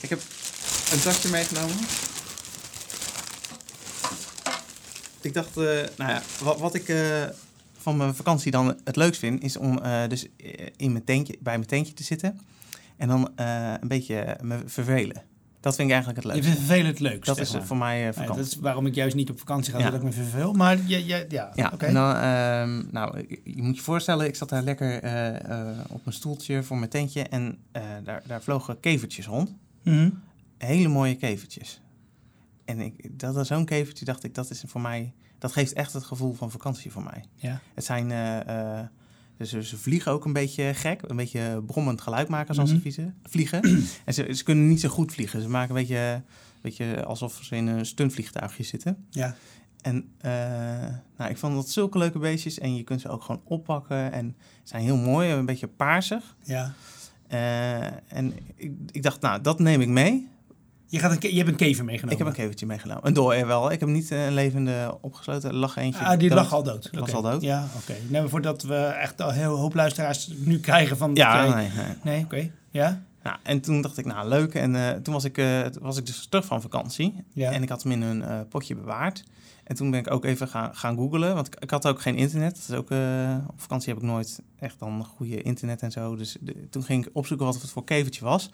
Ik 0.00 0.08
heb 0.08 0.20
een 0.92 1.00
tasje 1.00 1.30
meegenomen. 1.30 1.76
Ik 5.20 5.34
dacht, 5.34 5.54
nou 5.54 6.10
ja, 6.10 6.22
wat, 6.42 6.58
wat 6.58 6.74
ik 6.74 6.94
van 7.80 7.96
mijn 7.96 8.14
vakantie 8.14 8.50
dan 8.50 8.76
het 8.84 8.96
leukst 8.96 9.20
vind... 9.20 9.42
is 9.42 9.56
om 9.56 9.78
eh, 9.78 10.08
dus 10.08 10.26
eh, 10.36 10.66
in 10.76 10.92
mijn 10.92 11.04
tentje, 11.04 11.36
bij 11.40 11.54
mijn 11.56 11.68
tentje 11.68 11.92
te 11.94 12.02
zitten... 12.04 12.38
en 12.96 13.08
dan 13.08 13.30
eh, 13.36 13.72
een 13.80 13.88
beetje 13.88 14.36
me 14.42 14.58
vervelen. 14.66 15.22
Dat 15.60 15.74
vind 15.74 15.88
ik 15.88 15.94
eigenlijk 15.94 16.24
het 16.24 16.34
Je 16.34 16.40
leukste. 16.40 16.52
vindt 16.56 16.66
vervelend 16.68 17.00
leuk. 17.00 17.24
Dat 17.24 17.38
is 17.38 17.52
maar. 17.52 17.64
voor 17.66 17.76
mij 17.76 18.00
Ja, 18.00 18.12
vakantie. 18.12 18.36
dat 18.36 18.46
is 18.52 18.56
waarom 18.56 18.86
ik 18.86 18.94
juist 18.94 19.14
niet 19.16 19.30
op 19.30 19.38
vakantie 19.38 19.72
ga, 19.72 19.78
Ja. 19.78 19.84
dat 19.84 19.94
ik 19.94 20.02
me 20.02 20.12
verveel. 20.12 20.52
Maar 20.52 20.78
ja, 20.86 20.98
ja, 20.98 21.24
ja, 21.28 21.50
Ja, 21.54 21.70
oké. 21.74 21.86
en 21.86 21.94
dan, 21.94 22.14
ehm, 22.16 22.82
nou, 22.92 23.18
je- 23.28 23.40
je 23.44 23.62
moet 23.62 23.76
je 23.76 23.82
voorstellen, 23.82 24.26
ik 24.26 24.36
zat 24.36 24.48
daar 24.48 24.62
lekker 24.62 24.94
op 25.88 26.00
mijn 26.04 26.16
stoeltje 26.16 26.62
voor 26.62 26.76
mijn 26.78 26.90
tentje 26.90 27.22
en 27.22 27.58
daar, 28.04 28.22
daar 28.26 28.42
vlogen 28.42 28.80
kevertjes 28.80 29.26
rond. 29.26 29.54
Mhm. 29.84 30.10
Hele 30.58 30.88
mooie 30.88 31.14
kevertjes. 31.16 31.80
En 32.70 32.80
ik, 32.80 33.18
dat 33.18 33.36
is 33.36 33.46
zo'n 33.46 33.64
kevertje, 33.64 34.04
dacht 34.04 34.24
ik, 34.24 34.34
dat 34.34 34.50
is 34.50 34.62
voor 34.66 34.80
mij, 34.80 35.12
dat 35.38 35.52
geeft 35.52 35.72
echt 35.72 35.92
het 35.92 36.04
gevoel 36.04 36.32
van 36.32 36.50
vakantie 36.50 36.92
voor 36.92 37.02
mij. 37.02 37.24
Ja. 37.34 37.60
Het 37.74 37.84
zijn, 37.84 38.08
dus 39.36 39.50
ze, 39.50 39.62
ze 39.64 39.76
vliegen 39.78 40.12
ook 40.12 40.24
een 40.24 40.32
beetje 40.32 40.74
gek, 40.74 41.02
een 41.06 41.16
beetje 41.16 41.62
brommend 41.66 42.00
geluid 42.00 42.28
maken 42.28 42.48
als 42.48 42.58
Mhm. 42.58 42.66
ze 42.74 42.80
vliegen. 42.80 43.14
vliegen. 43.22 43.62
en 44.04 44.14
ze, 44.14 44.34
ze 44.34 44.44
kunnen 44.44 44.68
niet 44.68 44.80
zo 44.80 44.88
goed 44.88 45.12
vliegen. 45.12 45.42
Ze 45.42 45.48
maken 45.48 45.70
een 45.70 45.80
beetje, 45.80 45.96
een 45.98 46.22
beetje 46.62 47.04
alsof 47.04 47.38
ze 47.42 47.56
in 47.56 47.66
een 47.66 47.86
stuntvliegtuigje 47.86 48.62
zitten. 48.62 49.06
ja. 49.10 49.34
En 49.80 50.08
eh, 50.18 50.30
nou, 51.16 51.30
ik 51.30 51.36
vond 51.38 51.54
dat 51.54 51.68
zulke 51.70 51.98
leuke 51.98 52.18
beestjes. 52.18 52.58
En 52.58 52.74
je 52.76 52.82
kunt 52.82 53.00
ze 53.00 53.08
ook 53.08 53.22
gewoon 53.22 53.40
oppakken. 53.44 54.12
En 54.12 54.36
ze 54.38 54.68
zijn 54.68 54.82
heel 54.82 54.96
mooi, 54.96 55.30
een 55.30 55.46
beetje 55.46 55.66
paarsig. 55.68 56.36
ja. 56.44 56.74
En 58.08 58.32
ik, 58.56 58.72
ik 58.90 59.02
dacht, 59.02 59.20
nou, 59.20 59.40
dat 59.40 59.58
neem 59.58 59.80
ik 59.80 59.88
mee. 59.88 60.28
Je, 60.90 60.98
gaat 60.98 61.10
een, 61.24 61.30
je 61.30 61.36
hebt 61.36 61.48
een 61.48 61.56
kever 61.56 61.84
meegenomen. 61.84 62.12
Ik 62.12 62.18
heb 62.18 62.26
een 62.26 62.40
kevertje 62.42 62.66
meegenomen. 62.66 63.06
Een 63.06 63.12
dooier 63.12 63.46
wel. 63.46 63.72
Ik 63.72 63.80
heb 63.80 63.88
niet 63.88 64.10
eh, 64.10 64.26
een 64.26 64.34
levende 64.34 64.98
opgesloten. 65.00 65.48
Er 65.50 65.54
lag 65.56 65.76
eentje 65.76 66.04
Ah, 66.04 66.18
die 66.18 66.28
dood. 66.28 66.38
lag 66.38 66.52
al 66.52 66.62
dood. 66.62 66.88
Was 66.92 67.00
Oké. 67.02 67.12
al 67.12 67.22
dood. 67.22 67.42
Ja, 67.42 67.68
oké. 67.76 68.28
Voordat 68.28 68.62
we 68.62 68.76
echt 68.76 69.20
al 69.20 69.30
heel 69.30 69.56
hoop 69.56 69.74
luisteraars 69.74 70.30
nu 70.36 70.58
krijgen 70.60 70.96
van... 70.96 71.10
Ja, 71.14 71.54
nee, 71.54 71.68
nee. 71.76 71.86
Nee, 72.02 72.24
oké. 72.24 72.50
Ja? 72.70 73.02
Nou, 73.22 73.36
en 73.42 73.60
toen 73.60 73.80
dacht 73.80 73.98
ik, 73.98 74.04
nou, 74.04 74.28
leuk. 74.28 74.54
En 74.54 74.74
eh, 74.76 74.96
toen 75.02 75.14
was 75.14 75.24
ik, 75.24 75.38
eh, 75.38 75.60
was 75.80 75.96
ik 75.96 76.06
dus 76.06 76.26
terug 76.26 76.44
van 76.46 76.60
vakantie. 76.62 77.14
Ja. 77.32 77.50
En 77.52 77.62
ik 77.62 77.68
had 77.68 77.82
hem 77.82 77.92
in 77.92 78.02
een 78.02 78.22
eh, 78.22 78.40
potje 78.48 78.74
bewaard. 78.74 79.24
En 79.64 79.76
toen 79.76 79.90
ben 79.90 80.00
ik 80.00 80.10
ook 80.10 80.24
even 80.24 80.48
gaan, 80.48 80.74
gaan 80.76 80.96
googlen. 80.96 81.34
Want 81.34 81.46
ik, 81.46 81.54
ik 81.58 81.70
had 81.70 81.86
ook 81.86 82.00
geen 82.00 82.16
internet. 82.16 82.54
Dat 82.54 82.64
is 82.68 82.74
ook, 82.84 82.90
eh, 82.90 83.36
op 83.48 83.60
vakantie 83.60 83.88
heb 83.92 84.02
ik 84.02 84.08
nooit 84.08 84.40
echt 84.58 84.78
dan 84.78 85.04
goede 85.04 85.42
internet 85.42 85.82
en 85.82 85.90
zo. 85.90 86.16
Dus 86.16 86.36
de- 86.40 86.68
toen 86.70 86.82
ging 86.82 87.06
ik 87.06 87.10
opzoeken 87.12 87.46
wat 87.46 87.60
het 87.60 87.70
voor 87.70 87.84
kevertje 87.84 88.24
was. 88.24 88.50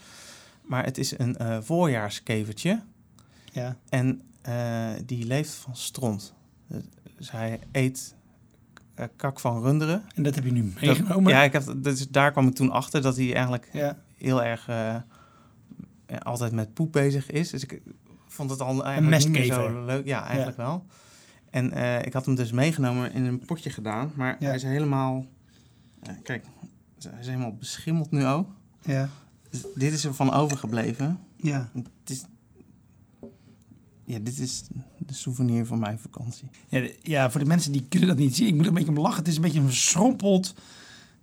Maar 0.67 0.85
het 0.85 0.99
is 0.99 1.19
een 1.19 1.37
eh, 1.37 1.59
voorjaarskevertje. 1.61 2.83
ja. 3.53 3.77
En 3.89 4.23
eh, 4.43 4.91
die 5.07 5.27
leeft 5.27 5.53
van 5.55 5.77
stront. 5.77 6.35
Dus 7.17 7.31
hij 7.31 7.61
eet 7.73 8.15
eh, 8.95 9.07
kak 9.17 9.41
van 9.41 9.63
runderen. 9.63 10.03
En 10.15 10.23
dat 10.23 10.35
heb 10.35 10.45
je 10.45 10.53
nu 10.53 10.73
Dat- 10.73 10.81
meegenomen? 10.83 11.33
ja, 11.33 11.43
ik 11.43 11.53
heb, 11.53 11.75
dus 11.77 12.09
daar 12.09 12.33
kwam 12.33 12.47
ik 12.49 12.55
toen 12.55 12.71
achter 12.71 13.03
dat 13.03 13.17
hij 13.17 13.33
eigenlijk 13.35 13.69
Ja. 13.73 13.99
heel 14.17 14.43
erg 14.45 14.69
eh, 14.69 14.97
altijd 16.19 16.53
met 16.53 16.75
poep 16.75 16.93
bezig 16.93 17.31
is. 17.31 17.51
Dus 17.51 17.63
ik 17.65 17.83
vond 18.27 18.51
het 18.51 18.61
al 18.61 18.85
eigenlijk 18.85 19.23
niet 19.25 19.33
meer 19.33 19.45
zo 19.45 19.85
leuk. 19.85 20.07
Ja, 20.07 20.25
eigenlijk 20.27 20.57
wel. 20.57 20.87
En 21.51 21.73
eh, 21.73 22.03
ik 22.05 22.13
had 22.13 22.27
hem 22.27 22.35
dus 22.35 22.53
meegenomen 22.53 23.13
in 23.13 23.25
een 23.25 23.39
potje 23.39 23.71
gedaan. 23.71 24.13
Maar 24.15 24.37
Ja. 24.39 24.47
hij 24.47 24.55
is 24.55 24.63
helemaal... 24.63 25.27
eh, 26.03 26.15
kijk, 26.23 26.45
hij 27.09 27.21
is 27.21 27.27
helemaal 27.27 27.55
beschimmeld 27.57 28.11
nu 28.11 28.27
ook. 28.27 28.49
Ja. 28.83 29.09
Dit 29.75 29.93
is 29.93 30.05
er 30.05 30.15
van 30.15 30.33
overgebleven. 30.33 31.19
Ja. 31.37 31.71
Het 31.75 32.11
is, 32.11 32.25
ja, 34.05 34.19
dit 34.19 34.39
is 34.39 34.63
de 34.99 35.15
souvenir 35.15 35.67
van 35.67 35.79
mijn 35.79 35.99
vakantie. 35.99 36.49
Ja, 36.69 36.81
de- 36.81 36.97
ja, 37.03 37.31
voor 37.31 37.41
de 37.41 37.47
mensen 37.47 37.73
die 37.73 37.87
kunnen 37.89 38.09
dat 38.09 38.19
niet 38.19 38.37
zien. 38.37 38.47
Ik 38.47 38.53
moet 38.55 38.63
er 38.63 38.69
een 38.69 38.75
beetje 38.75 38.91
om 38.91 38.99
lachen. 38.99 39.19
Het 39.19 39.29
is 39.29 39.37
een 39.37 39.43
beetje 39.43 39.59
een 39.61 39.67
verschrompeld... 39.67 40.55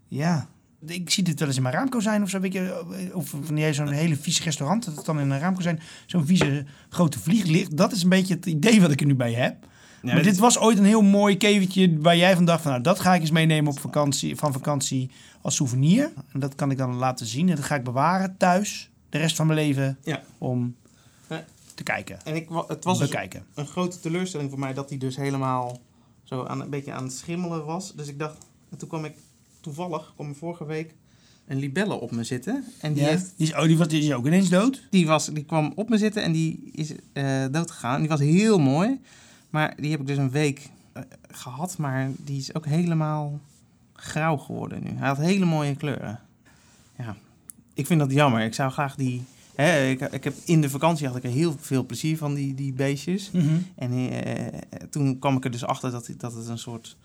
Ja. 0.08 0.48
Ik 0.86 1.10
zie 1.10 1.24
dit 1.24 1.40
wel 1.40 1.48
eens 1.48 1.58
in 1.58 1.64
mijn 1.64 1.75
raamkozijn 1.75 2.22
of 2.24 2.30
zo. 2.30 2.40
Weet 2.40 2.54
je, 2.54 2.84
of 3.14 3.31
wanneer 3.31 3.68
je 3.68 3.74
zo'n 3.74 3.88
hele 3.88 4.16
vies 4.16 4.44
restaurant... 4.44 4.86
dat 4.86 4.96
het 4.96 5.06
dan 5.06 5.20
in 5.20 5.30
een 5.30 5.40
raamkozijn 5.40 5.80
zo'n 6.06 6.25
vieze 6.25 6.66
grote 6.90 7.20
vlieg 7.20 7.46
ligt. 7.46 7.78
Dat 7.78 7.92
is 7.92 8.04
een 8.04 8.10
beetje 8.10 8.34
het 8.34 8.46
idee 8.46 8.81
wat 8.81 8.92
ik 8.92 9.00
er 9.02 9.06
nu 9.06 9.16
bij 9.16 9.34
heb. 9.34 9.66
Maar 10.03 10.23
dit 10.23 10.38
was 10.38 10.57
ooit 10.57 10.77
een 10.77 10.85
heel 10.85 11.01
mooi 11.01 11.38
kevertje 11.38 11.97
waar 12.00 12.17
jij 12.17 12.35
van 12.35 12.45
dacht 12.45 12.61
van... 12.61 12.71
nou, 12.71 12.83
dat 12.83 13.00
ga 13.00 13.13
ik 13.15 13.21
eens 13.21 13.31
meenemen 13.31 13.71
op 13.71 13.79
vakantie, 13.79 14.35
van 14.35 14.53
vakantie 14.53 15.09
als 15.41 15.55
souvenir. 15.55 16.11
En 16.33 16.39
dat 16.39 16.55
kan 16.55 16.71
ik 16.71 16.77
dan 16.77 16.95
laten 16.95 17.25
zien. 17.25 17.50
En 17.50 17.55
dat 17.55 17.65
ga 17.65 17.75
ik 17.75 17.83
bewaren 17.83 18.38
thuis. 18.38 18.89
De 19.09 19.17
rest 19.17 19.35
van 19.35 19.47
mijn 19.47 19.59
leven. 19.59 19.97
Ja. 20.03 20.21
Om 20.38 20.75
te 21.75 21.83
kijken. 21.83 22.25
En 22.25 22.35
ik, 22.35 22.47
het 22.67 22.83
was 22.83 23.00
dus 23.00 23.09
een 23.53 23.67
grote 23.67 24.00
teleurstelling 24.00 24.50
voor 24.50 24.60
mij 24.60 24.74
dat 24.74 24.89
hij 24.89 24.98
dus 24.98 25.15
helemaal 25.15 25.79
zo 26.24 26.45
aan, 26.45 26.62
een 26.62 26.69
beetje 26.69 26.91
aan 26.91 27.03
het 27.03 27.13
schimmelen 27.13 27.65
was. 27.65 27.93
Dus 27.95 28.07
ik 28.07 28.19
dacht, 28.19 28.38
en 28.69 28.77
toen 28.77 28.88
kwam 28.88 29.05
ik 29.05 29.13
toevallig, 29.62 30.12
kwam 30.15 30.36
vorige 30.36 30.65
week 30.65 30.93
een 31.48 31.57
libelle 31.57 31.93
op 31.93 32.12
me 32.12 32.24
zitten. 32.24 32.63
En 32.79 32.93
die, 32.93 33.03
Ja. 33.03 33.10
heeft, 33.10 33.33
Die, 33.38 33.48
is, 33.48 33.53
oh, 33.53 33.63
die, 33.63 33.77
was, 33.77 33.88
die 33.88 34.03
is 34.03 34.13
ook 34.13 34.25
ineens 34.25 34.50
dood? 34.50 34.81
die, 34.89 35.07
was, 35.07 35.25
die 35.25 35.43
kwam 35.45 35.72
op 35.75 35.89
me 35.89 35.98
zitten 35.98 36.24
en 36.24 36.31
die 36.31 36.69
is 36.72 36.91
eh 37.13 37.45
dood 37.51 37.72
gegaan. 37.72 38.00
Die 38.00 38.10
was 38.10 38.19
heel 38.19 38.60
mooi, 38.60 39.00
maar 39.53 39.74
die 39.75 39.91
heb 39.91 40.00
ik 40.00 40.07
dus 40.07 40.17
een 40.17 40.31
week 40.31 40.69
eh, 40.93 41.03
gehad, 41.31 41.77
maar 41.77 42.10
die 42.17 42.38
is 42.38 42.55
ook 42.55 42.65
helemaal 42.65 43.39
grauw 43.93 44.38
geworden 44.38 44.83
nu. 44.83 44.89
Hij 44.89 45.07
had 45.07 45.17
hele 45.17 45.45
mooie 45.45 45.75
kleuren. 45.75 46.19
Ja, 46.98 47.15
ik 47.74 47.86
vind 47.86 48.00
dat 48.00 48.12
jammer. 48.12 48.41
Ik 48.41 48.53
zou 48.53 48.72
graag 48.72 48.95
die... 48.95 49.24
Hè, 49.55 49.89
ik, 49.89 50.01
ik 50.01 50.24
heb 50.24 50.33
in 50.45 50.62
de 50.62 50.69
vakantie 50.69 51.07
had 51.07 51.15
ik 51.15 51.24
er 51.24 51.29
heel 51.29 51.55
veel 51.60 51.86
plezier 51.86 52.17
van, 52.17 52.33
die, 52.33 52.53
die 52.53 52.74
beestjes. 52.74 53.31
En 53.75 53.91
eh, 53.91 54.60
toen 54.89 55.19
kwam 55.19 55.38
ik 55.38 55.43
er 55.43 55.51
dus 55.51 55.65
achter 55.65 55.91
dat, 55.91 56.10
dat 56.17 56.33
het 56.33 56.48
een 56.48 56.57
soort 56.57 56.98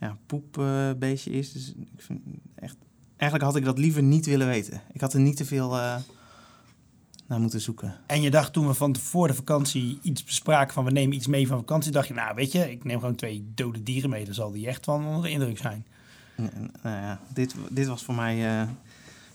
ja, 0.00 0.16
poepbeestje 0.26 1.30
is. 1.30 1.52
Dus 1.52 1.74
ik 1.76 2.02
vind 2.02 2.20
echt, 2.54 2.76
eigenlijk 3.16 3.50
had 3.50 3.60
ik 3.60 3.64
dat 3.64 3.78
liever 3.78 4.02
niet 4.02 4.26
willen 4.26 4.46
weten. 4.46 4.80
Ik 4.92 5.00
had 5.00 5.12
er 5.12 5.20
niet 5.20 5.36
te 5.36 5.44
veel 5.44 5.78
eh, 5.78 5.96
naar 7.34 7.42
moeten 7.42 7.60
zoeken. 7.60 7.94
En 8.06 8.22
je 8.22 8.30
dacht 8.30 8.52
toen 8.52 8.66
we 8.66 8.74
van 8.74 8.96
voor 8.96 9.26
de 9.28 9.34
vakantie 9.34 9.98
iets 10.02 10.24
bespraken 10.24 10.74
van 10.74 10.84
we 10.84 10.90
nemen 10.90 11.16
iets 11.16 11.26
mee 11.26 11.46
van 11.46 11.58
vakantie, 11.58 11.92
dacht 11.92 12.08
je, 12.08 12.14
nou 12.14 12.34
weet 12.34 12.52
je, 12.52 12.70
ik 12.70 12.84
neem 12.84 12.98
gewoon 12.98 13.14
twee 13.14 13.44
dode 13.54 13.82
dieren 13.82 14.10
mee, 14.10 14.24
dan 14.24 14.34
zal 14.34 14.50
die 14.52 14.66
echt 14.66 14.84
van 14.84 15.06
onder 15.06 15.22
de 15.22 15.30
indruk 15.30 15.58
zijn. 15.58 15.86
Nou 16.82 16.96
ja, 16.96 17.20
dit, 17.34 17.54
dit 17.70 17.86
was 17.86 18.02
voor 18.04 18.14
mij... 18.14 18.36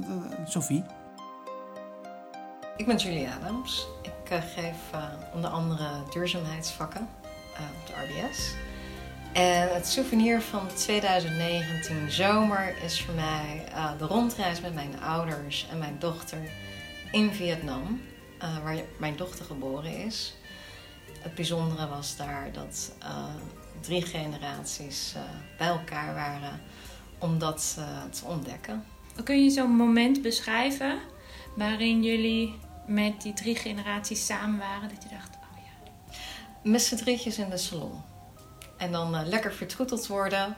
Sophie. 0.46 0.82
Ik 2.76 2.86
ben 2.86 2.96
Julie 2.96 3.28
Adams. 3.28 3.86
Ik 4.28 4.34
uh, 4.34 4.40
geef 4.54 4.76
uh, 4.94 5.04
onder 5.34 5.50
andere 5.50 5.88
duurzaamheidsvakken 6.10 7.08
uh, 7.52 7.60
op 7.80 7.86
de 7.86 7.92
RBS. 7.92 8.54
En 9.32 9.74
het 9.74 9.86
souvenir 9.86 10.42
van 10.42 10.66
2019 10.74 12.10
zomer 12.10 12.74
is 12.84 13.02
voor 13.02 13.14
mij 13.14 13.64
de 13.98 14.04
rondreis 14.04 14.60
met 14.60 14.74
mijn 14.74 15.00
ouders 15.00 15.66
en 15.70 15.78
mijn 15.78 15.96
dochter 15.98 16.38
in 17.12 17.32
Vietnam, 17.32 18.00
waar 18.38 18.76
mijn 18.98 19.16
dochter 19.16 19.44
geboren 19.44 20.04
is. 20.04 20.36
Het 21.20 21.34
bijzondere 21.34 21.88
was 21.88 22.16
daar 22.16 22.48
dat 22.52 22.92
drie 23.80 24.02
generaties 24.02 25.14
bij 25.58 25.68
elkaar 25.68 26.14
waren 26.14 26.60
om 27.18 27.38
dat 27.38 27.78
te 28.10 28.24
ontdekken. 28.24 28.84
Kun 29.24 29.44
je 29.44 29.50
zo'n 29.50 29.76
moment 29.76 30.22
beschrijven 30.22 30.98
waarin 31.54 32.02
jullie 32.02 32.54
met 32.88 33.22
die 33.22 33.32
drie 33.32 33.56
generaties 33.56 34.26
samen 34.26 34.58
waren? 34.58 34.88
Dat 34.88 35.02
je 35.02 35.08
dacht, 35.08 35.34
oh 35.34 35.58
ja. 35.64 36.16
Met 36.62 36.82
z'n 36.82 36.96
drietjes 36.96 37.38
in 37.38 37.50
de 37.50 37.56
salon. 37.56 38.02
En 38.76 38.92
dan 38.92 39.14
uh, 39.14 39.20
lekker 39.26 39.52
vertroeteld 39.52 40.06
worden. 40.06 40.56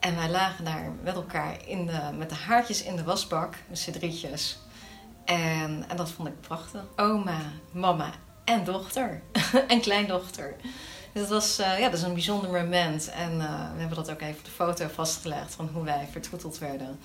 En 0.00 0.16
wij 0.16 0.30
lagen 0.30 0.64
daar 0.64 0.92
met 1.02 1.14
elkaar 1.14 1.68
in 1.68 1.86
de, 1.86 2.00
met 2.16 2.28
de 2.28 2.34
haartjes 2.34 2.82
in 2.82 2.96
de 2.96 3.04
wasbak, 3.04 3.56
met 3.68 3.78
z'n 3.78 3.90
drietjes. 3.90 4.58
En, 5.24 5.84
en 5.88 5.96
dat 5.96 6.10
vond 6.10 6.28
ik 6.28 6.40
prachtig. 6.40 6.82
Oma, 6.96 7.40
mama 7.72 8.10
en 8.44 8.64
dochter. 8.64 9.22
en 9.68 9.80
kleindochter. 9.80 10.56
Dus 11.12 11.22
dat 11.22 11.30
was 11.30 11.60
uh, 11.60 11.78
ja, 11.78 11.88
dat 11.88 11.98
is 11.98 12.04
een 12.04 12.12
bijzonder 12.12 12.50
moment. 12.50 13.10
En 13.10 13.32
uh, 13.32 13.72
we 13.72 13.80
hebben 13.80 13.96
dat 13.96 14.10
ook 14.10 14.20
even 14.20 14.38
op 14.38 14.44
de 14.44 14.50
foto 14.50 14.88
vastgelegd 14.88 15.54
van 15.54 15.68
hoe 15.72 15.84
wij 15.84 16.08
vertroeteld 16.10 16.58
werden. 16.58 16.98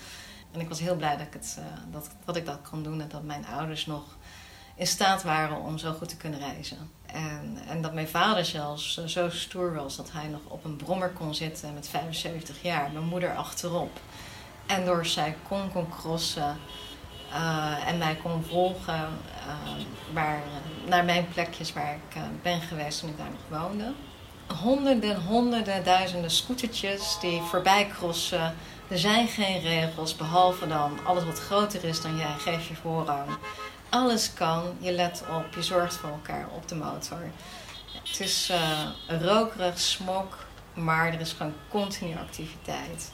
En 0.51 0.59
ik 0.59 0.69
was 0.69 0.79
heel 0.79 0.95
blij 0.95 1.17
dat 1.17 1.27
ik, 1.27 1.33
het, 1.33 1.57
dat, 1.91 2.09
dat 2.25 2.35
ik 2.35 2.45
dat 2.45 2.59
kon 2.69 2.83
doen 2.83 3.01
en 3.01 3.07
dat 3.07 3.23
mijn 3.23 3.45
ouders 3.45 3.85
nog 3.85 4.17
in 4.77 4.87
staat 4.87 5.23
waren 5.23 5.61
om 5.61 5.77
zo 5.77 5.93
goed 5.93 6.09
te 6.09 6.17
kunnen 6.17 6.39
reizen. 6.39 6.91
En, 7.05 7.57
en 7.67 7.81
dat 7.81 7.93
mijn 7.93 8.07
vader 8.07 8.45
zelfs 8.45 9.05
zo 9.05 9.29
stoer 9.29 9.73
was 9.73 9.95
dat 9.95 10.11
hij 10.11 10.27
nog 10.27 10.41
op 10.47 10.65
een 10.65 10.75
brommer 10.75 11.09
kon 11.09 11.35
zitten 11.35 11.73
met 11.73 11.87
75 11.87 12.61
jaar, 12.61 12.91
mijn 12.91 13.05
moeder 13.05 13.35
achterop. 13.35 13.99
En 14.65 14.85
door 14.85 15.05
zij 15.05 15.35
kon 15.47 15.71
kon 15.71 15.89
crossen 15.89 16.57
uh, 17.31 17.87
en 17.87 17.97
mij 17.97 18.15
kon 18.15 18.43
volgen 18.43 19.09
uh, 19.47 19.83
waar, 20.13 20.41
naar 20.87 21.05
mijn 21.05 21.27
plekjes 21.27 21.73
waar 21.73 21.93
ik 21.93 22.21
ben 22.41 22.61
geweest 22.61 22.99
toen 22.99 23.09
ik 23.09 23.17
daar 23.17 23.29
nog 23.29 23.61
woonde. 23.61 23.93
Honderden, 24.61 25.21
honderden, 25.21 25.83
duizenden 25.83 26.31
scootertjes 26.31 27.17
die 27.21 27.41
voorbij 27.41 27.87
crossen 27.87 28.55
er 28.87 28.99
zijn 28.99 29.27
geen 29.27 29.59
regels, 29.59 30.15
behalve 30.15 30.67
dan 30.67 30.99
alles 31.05 31.23
wat 31.23 31.39
groter 31.39 31.83
is 31.83 32.01
dan 32.01 32.17
jij, 32.17 32.35
geef 32.37 32.67
je 32.67 32.75
voorrang. 32.75 33.29
Alles 33.89 34.33
kan, 34.33 34.77
je 34.79 34.91
let 34.91 35.23
op, 35.29 35.53
je 35.55 35.63
zorgt 35.63 35.95
voor 35.95 36.09
elkaar 36.09 36.47
op 36.55 36.67
de 36.67 36.75
motor. 36.75 37.31
Het 38.03 38.19
is 38.19 38.49
uh, 38.51 39.21
rokerig, 39.21 39.79
smok, 39.79 40.37
maar 40.73 41.13
er 41.13 41.19
is 41.19 41.31
gewoon 41.31 41.53
continu 41.69 42.15
activiteit. 42.17 43.11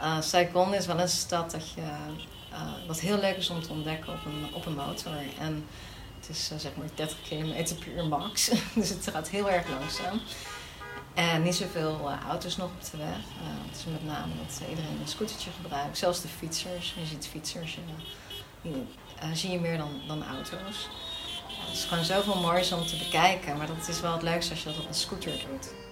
Uh, 0.00 0.20
Saigon 0.20 0.74
is 0.74 0.86
wel 0.86 1.00
een 1.00 1.08
stad 1.08 1.50
dat, 1.50 1.70
je, 1.70 1.80
uh, 1.80 2.86
wat 2.86 3.00
heel 3.00 3.18
leuk 3.18 3.36
is 3.36 3.50
om 3.50 3.62
te 3.62 3.70
ontdekken 3.70 4.12
op 4.12 4.24
een, 4.24 4.54
op 4.54 4.66
een 4.66 4.74
motor. 4.74 5.12
En 5.40 5.66
het 6.20 6.28
is 6.28 6.50
zeg 6.56 6.76
maar 6.76 6.86
30 6.94 7.16
km 7.28 7.74
per 7.74 7.92
uur 7.92 8.06
max, 8.06 8.50
dus 8.74 8.88
het 8.88 9.08
gaat 9.12 9.28
heel 9.28 9.50
erg 9.50 9.68
langzaam. 9.68 10.20
En 11.14 11.42
niet 11.42 11.54
zoveel 11.54 12.10
auto's 12.28 12.56
nog 12.56 12.70
op 12.70 12.90
de 12.90 12.96
weg. 12.96 13.18
Het 13.66 13.76
is 13.76 13.84
met 13.84 14.04
name 14.04 14.32
dat 14.46 14.68
iedereen 14.68 15.00
een 15.00 15.08
scootertje 15.08 15.50
gebruikt. 15.62 15.98
Zelfs 15.98 16.20
de 16.20 16.28
fietsers. 16.28 16.94
Je 16.98 17.06
ziet 17.06 17.26
fietsers, 17.26 17.78
uh, 19.22 19.30
zie 19.32 19.50
je 19.50 19.60
meer 19.60 19.76
dan, 19.76 19.90
dan 20.06 20.24
auto's. 20.24 20.88
het 21.48 21.72
is 21.72 21.84
gewoon 21.84 22.04
zoveel 22.04 22.40
moois 22.40 22.72
om 22.72 22.86
te 22.86 22.96
bekijken. 22.96 23.56
Maar 23.56 23.66
dat 23.66 23.88
is 23.88 24.00
wel 24.00 24.12
het 24.12 24.22
leukste 24.22 24.50
als 24.50 24.62
je 24.62 24.68
dat 24.68 24.78
op 24.78 24.88
een 24.88 24.94
scooter 24.94 25.32
doet. 25.32 25.84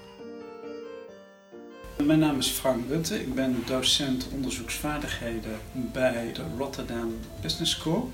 Mijn 2.07 2.19
naam 2.19 2.39
is 2.39 2.49
Frank 2.49 2.89
Rutte. 2.89 3.21
Ik 3.21 3.35
ben 3.35 3.63
docent 3.67 4.29
onderzoeksvaardigheden 4.33 5.59
bij 5.73 6.31
de 6.33 6.43
Rotterdam 6.59 7.15
Business 7.41 7.73
School. 7.73 8.11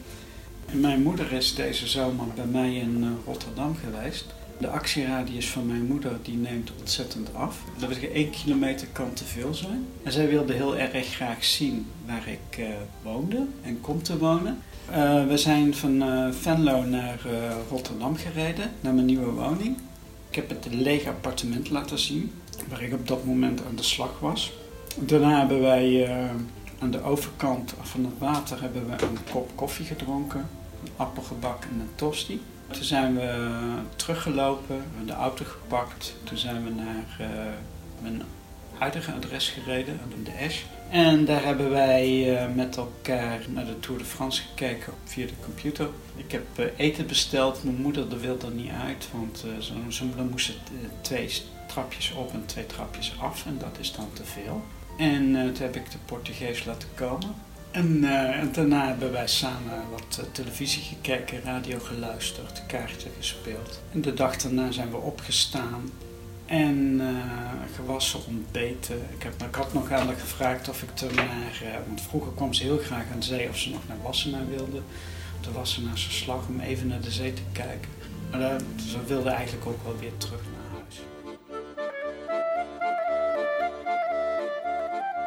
En 0.66 0.80
mijn 0.80 1.02
moeder 1.02 1.32
is 1.32 1.54
deze 1.54 1.86
zomer 1.86 2.26
bij 2.34 2.44
mij 2.44 2.74
in 2.74 3.18
Rotterdam 3.24 3.76
geweest. 3.76 4.24
De 4.58 4.68
actieradius 4.68 5.48
van 5.50 5.66
mijn 5.66 5.86
moeder 5.86 6.18
die 6.22 6.36
neemt 6.36 6.70
ontzettend 6.80 7.34
af. 7.34 7.58
Dat 7.78 7.90
er 7.90 8.12
één 8.12 8.30
kilometer 8.30 8.86
kan 8.92 9.12
te 9.12 9.24
veel 9.24 9.54
zijn. 9.54 9.86
En 10.02 10.12
zij 10.12 10.28
wilde 10.28 10.52
heel 10.52 10.76
erg 10.76 11.06
graag 11.06 11.44
zien 11.44 11.86
waar 12.06 12.28
ik 12.28 12.58
uh, 12.58 12.66
woonde 13.02 13.46
en 13.62 13.80
kom 13.80 14.02
te 14.02 14.18
wonen. 14.18 14.62
Uh, 14.90 15.26
we 15.26 15.38
zijn 15.38 15.74
van 15.74 16.02
uh, 16.02 16.32
Venlo 16.32 16.82
naar 16.82 17.18
Rotterdam 17.68 18.16
gereden, 18.16 18.70
naar 18.80 18.94
mijn 18.94 19.06
nieuwe 19.06 19.30
woning. 19.30 19.76
Ik 20.28 20.36
heb 20.36 20.48
het 20.48 20.66
lege 20.70 21.08
appartement 21.08 21.70
laten 21.70 21.98
zien, 21.98 22.32
waar 22.68 22.82
ik 22.82 22.92
op 22.92 23.08
dat 23.08 23.24
moment 23.24 23.60
aan 23.66 23.76
de 23.76 23.82
slag 23.82 24.18
was. 24.18 24.52
Daarna 24.98 25.38
hebben 25.38 25.60
wij 25.60 26.10
aan 26.78 26.90
de 26.90 27.02
overkant 27.02 27.74
van 27.82 28.04
het 28.04 28.18
water 28.18 28.60
hebben 28.60 28.86
we 28.86 28.92
een 29.02 29.18
kop 29.32 29.50
koffie 29.54 29.86
gedronken, 29.86 30.48
een 30.84 30.90
appelgebak 30.96 31.62
en 31.62 31.80
een 31.80 31.94
tosti. 31.94 32.42
Toen 32.70 32.84
zijn 32.84 33.14
we 33.14 33.48
teruggelopen, 33.96 34.82
de 35.06 35.12
auto 35.12 35.44
gepakt. 35.44 36.14
Toen 36.24 36.38
zijn 36.38 36.64
we 36.64 36.70
naar 36.70 37.28
mijn 38.02 38.22
huidige 38.78 39.12
adres 39.12 39.48
gereden, 39.48 40.00
aan 40.02 40.24
de 40.24 40.30
Esch. 40.30 40.62
En 40.90 41.24
daar 41.24 41.44
hebben 41.44 41.70
wij 41.70 42.32
uh, 42.32 42.54
met 42.54 42.76
elkaar 42.76 43.40
naar 43.48 43.66
de 43.66 43.80
Tour 43.80 43.98
de 43.98 44.04
France 44.04 44.42
gekeken 44.42 44.92
via 45.04 45.26
de 45.26 45.32
computer. 45.44 45.88
Ik 46.16 46.32
heb 46.32 46.44
uh, 46.58 46.66
eten 46.76 47.06
besteld. 47.06 47.64
Mijn 47.64 47.76
moeder 47.76 48.20
wilde 48.20 48.46
er 48.46 48.52
niet 48.52 48.70
uit, 48.84 49.08
want 49.12 49.44
zijn 49.88 50.08
moeder 50.08 50.24
moest 50.24 50.52
twee 51.00 51.30
trapjes 51.68 52.12
op 52.12 52.32
en 52.32 52.42
twee 52.46 52.66
trapjes 52.66 53.14
af. 53.20 53.46
En 53.46 53.58
dat 53.58 53.78
is 53.80 53.92
dan 53.92 54.08
te 54.12 54.24
veel. 54.24 54.62
En 54.98 55.32
toen 55.32 55.62
heb 55.62 55.76
ik 55.76 55.90
de 55.90 55.98
Portugees 56.04 56.64
laten 56.64 56.88
komen. 56.94 57.34
En, 57.70 58.04
en, 58.04 58.52
daarna 58.52 58.86
hebben 58.86 59.12
wij 59.12 59.28
samen 59.28 59.82
wat 59.90 60.20
televisie 60.32 60.82
gekeken, 60.82 61.42
radio 61.42 61.78
geluisterd, 61.78 62.66
kaarten 62.66 63.10
gespeeld. 63.18 63.80
En 63.92 64.00
de 64.00 64.14
dag 64.14 64.36
daarna 64.36 64.70
zijn 64.70 64.90
we 64.90 64.96
opgestaan 64.96 65.90
en 66.50 67.00
gewassen, 67.74 68.20
ontbeten. 68.26 68.96
Ik, 69.16 69.22
heb, 69.22 69.42
ik 69.42 69.54
had 69.54 69.72
nog 69.72 69.92
aan 69.92 70.06
haar 70.06 70.16
gevraagd 70.16 70.68
of 70.68 70.82
ik 70.82 71.00
er 71.00 71.14
naar, 71.14 71.62
want 71.86 72.00
vroeger 72.00 72.32
kwam 72.32 72.52
ze 72.52 72.62
heel 72.62 72.78
graag 72.78 73.04
aan 73.12 73.18
de 73.18 73.26
zee 73.26 73.48
of 73.48 73.56
ze 73.56 73.70
nog 73.70 73.88
naar 73.88 74.02
Wassenaar 74.02 74.48
wilde. 74.48 74.80
De 75.40 75.52
Wassenaarse 75.52 76.10
slag 76.12 76.46
om 76.48 76.60
even 76.60 76.86
naar 76.86 77.00
de 77.00 77.10
zee 77.10 77.32
te 77.32 77.42
kijken. 77.52 77.90
Maar 78.30 78.60
ze 78.90 79.04
wilde 79.06 79.30
eigenlijk 79.30 79.66
ook 79.66 79.84
wel 79.84 79.96
weer 79.98 80.16
terug 80.16 80.40
naar 80.40 80.80
huis. 80.80 81.00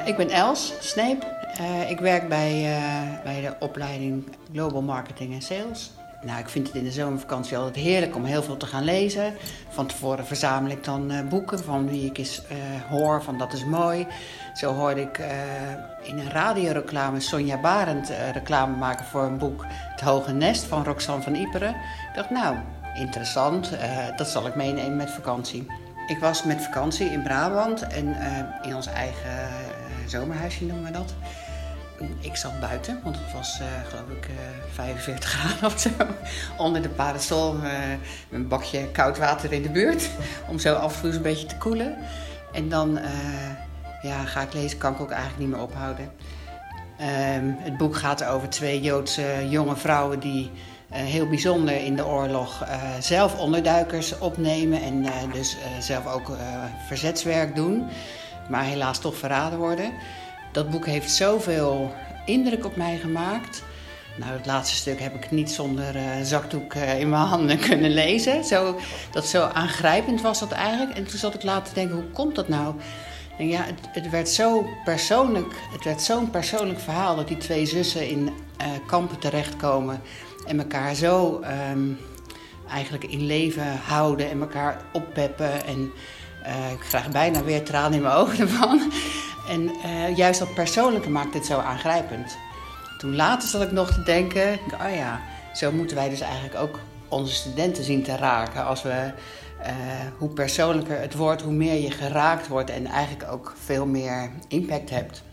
Ik 0.06 0.18
ben 0.18 0.30
Els 0.30 0.74
Sneep. 0.80 1.25
Ik 1.89 2.00
werk 2.00 2.30
bij, 2.30 2.80
bij 3.24 3.42
de 3.42 3.56
opleiding 3.60 4.36
Global 4.53 4.82
Marketing 4.82 5.34
en 5.34 5.42
Sales. 5.42 5.92
Nou, 6.25 6.39
ik 6.39 6.50
vind 6.50 6.68
het 6.68 6.75
in 6.75 6.84
de 6.84 6.92
zomervakantie 6.92 7.58
altijd 7.58 7.75
heerlijk 7.75 8.15
om 8.15 8.25
heel 8.25 8.44
veel 8.44 8.58
te 8.58 8.65
gaan 8.65 8.84
lezen. 8.84 9.34
Van 9.70 9.88
tevoren 9.88 10.25
verzamel 10.25 10.72
ik 10.72 10.84
dan 10.84 11.12
uh, 11.12 11.22
boeken 11.22 11.60
van 11.60 11.89
wie 11.89 12.06
ik 12.06 12.18
eens 12.18 12.42
hoor 12.89 13.24
van 13.24 13.38
dat 13.38 13.53
is 13.53 13.65
mooi. 13.65 14.08
Zo 14.53 14.74
hoorde 14.74 15.01
ik 15.01 15.22
in 16.03 16.18
een 16.18 16.30
radioreclame 16.30 17.20
Sonja 17.20 17.58
Barend 17.58 18.12
reclame 18.34 18.75
maken 18.77 19.06
voor 19.06 19.24
een 19.24 19.38
boek 19.38 19.65
Het 19.68 20.01
Hoge 20.01 20.32
Nest 20.32 20.63
van 20.63 20.84
Roxanne 20.84 21.24
van 21.24 21.36
Iperen. 21.36 21.70
Ik 21.70 22.15
dacht, 22.15 22.30
nou, 22.30 22.56
interessant, 22.94 23.72
dat 24.15 24.27
zal 24.27 24.48
ik 24.48 24.56
meenemen 24.56 24.96
met 24.96 25.12
vakantie. 25.12 25.68
Ik 26.08 26.20
was 26.20 26.44
met 26.44 26.62
vakantie 26.62 27.10
in 27.10 27.24
Brabant 27.24 27.88
en 27.88 28.15
in 28.62 28.75
ons 28.75 28.88
eigen 28.88 29.48
zomerhuisje 30.08 30.65
noemen 30.65 30.86
we 30.86 30.92
dat. 30.92 31.13
Ik 32.19 32.35
zat 32.35 32.59
buiten, 32.59 33.00
want 33.03 33.17
het 33.19 33.33
was 33.33 33.59
uh, 33.62 33.67
geloof 33.89 34.09
ik 34.09 34.27
uh, 34.27 34.35
45 34.73 35.29
graden 35.33 35.65
of 35.65 35.79
zo. 35.79 35.89
Onder 36.57 36.81
de 36.81 36.89
parasol 36.89 37.55
uh, 37.55 37.71
een 38.31 38.47
bakje 38.47 38.91
koud 38.91 39.17
water 39.17 39.51
in 39.51 39.62
de 39.62 39.69
buurt. 39.69 40.09
Om 40.50 40.59
zo 40.59 40.73
af 40.73 41.03
en 41.03 41.13
een 41.13 41.21
beetje 41.21 41.45
te 41.45 41.57
koelen. 41.57 41.95
En 42.51 42.69
dan 42.69 43.00
ja, 44.01 44.23
ga 44.25 44.41
ik 44.41 44.53
lezen, 44.53 44.77
kan 44.77 44.93
ik 44.93 45.00
ook 45.00 45.12
eigenlijk 45.12 45.39
niet 45.39 45.50
meer 45.50 45.62
ophouden. 45.62 46.12
Um, 47.35 47.55
het 47.59 47.77
boek 47.77 47.95
gaat 47.95 48.23
over 48.23 48.50
twee 48.50 48.81
Joodse 48.81 49.45
jonge 49.50 49.75
vrouwen 49.75 50.19
die 50.19 50.51
heel 50.89 51.29
bijzonder 51.29 51.75
in 51.75 51.95
de 51.95 52.05
oorlog 52.05 52.65
zelf 53.00 53.39
onderduikers 53.39 54.17
opnemen. 54.17 54.81
En 54.81 55.05
dus 55.31 55.57
zelf 55.79 56.07
ook 56.07 56.31
verzetswerk 56.88 57.55
doen. 57.55 57.88
Maar 58.50 58.63
helaas 58.63 59.00
toch 59.00 59.17
verraden 59.17 59.59
worden. 59.59 59.91
Dat 60.53 60.69
boek 60.69 60.86
heeft 60.86 61.12
zoveel 61.12 61.93
indruk 62.25 62.65
op 62.65 62.75
mij 62.75 62.98
gemaakt. 62.98 63.63
Nou, 64.15 64.31
het 64.31 64.45
laatste 64.45 64.75
stuk 64.75 65.00
heb 65.00 65.15
ik 65.15 65.31
niet 65.31 65.51
zonder 65.51 65.95
uh, 65.95 66.01
zakdoek 66.24 66.74
uh, 66.74 67.00
in 67.00 67.10
mijn 67.10 67.22
handen 67.22 67.60
kunnen 67.69 67.91
lezen. 67.91 68.43
Zo, 68.43 68.79
dat 69.12 69.25
zo 69.25 69.43
aangrijpend 69.43 70.22
was 70.22 70.39
dat 70.39 70.51
eigenlijk. 70.51 70.98
En 70.98 71.03
toen 71.03 71.19
zat 71.19 71.33
ik 71.33 71.43
later 71.43 71.67
te 71.67 71.74
denken, 71.74 71.95
hoe 71.95 72.10
komt 72.12 72.36
dat 72.36 72.48
nou? 72.48 72.75
En 73.38 73.48
ja, 73.48 73.63
het, 73.63 73.79
het 73.91 74.10
werd 74.10 74.29
zo 74.29 74.65
persoonlijk, 74.83 75.53
het 75.72 75.83
werd 75.83 76.01
zo'n 76.01 76.29
persoonlijk 76.29 76.79
verhaal 76.79 77.15
dat 77.15 77.27
die 77.27 77.38
twee 77.38 77.65
zussen 77.65 78.10
in 78.10 78.29
eh, 78.57 78.67
kampen 78.88 79.19
terechtkomen 79.19 80.01
en 80.48 80.60
elkaar 80.60 80.95
zo 80.95 81.39
ehm, 81.39 81.91
eigenlijk 82.69 83.03
in 83.03 83.25
leven 83.25 83.77
houden 83.86 84.29
en 84.29 84.41
elkaar 84.41 84.81
oppeppen. 84.91 85.65
En 85.65 85.91
eh, 86.43 86.72
ik 86.72 86.79
krijg 86.79 87.10
bijna 87.10 87.43
weer 87.43 87.63
tranen 87.63 87.93
in 87.93 88.01
mijn 88.01 88.15
ogen 88.15 88.39
ervan. 88.39 88.91
En 89.50 89.69
eh, 89.83 90.17
juist 90.17 90.39
dat 90.39 90.53
persoonlijke 90.53 91.09
maakt 91.09 91.33
het 91.33 91.45
zo 91.45 91.59
aangrijpend. 91.59 92.38
Toen 92.97 93.15
later 93.15 93.50
zat 93.50 93.62
ik 93.62 93.71
nog 93.71 93.91
te 93.91 94.03
denken, 94.03 94.59
oh 94.73 94.95
ja, 94.95 95.21
zo 95.53 95.71
moeten 95.71 95.95
wij 95.95 96.09
dus 96.09 96.21
eigenlijk 96.21 96.55
ook 96.55 96.79
onze 97.07 97.33
studenten 97.33 97.83
zien 97.83 98.03
te 98.03 98.15
raken. 98.15 98.65
Als 98.65 98.81
we, 98.81 99.12
eh, 99.62 99.73
hoe 100.17 100.29
persoonlijker 100.29 101.00
het 101.00 101.15
wordt, 101.15 101.41
hoe 101.41 101.53
meer 101.53 101.81
je 101.81 101.91
geraakt 101.91 102.47
wordt 102.47 102.69
en 102.69 102.85
eigenlijk 102.85 103.31
ook 103.31 103.53
veel 103.63 103.85
meer 103.85 104.31
impact 104.47 104.89
hebt. 104.89 105.23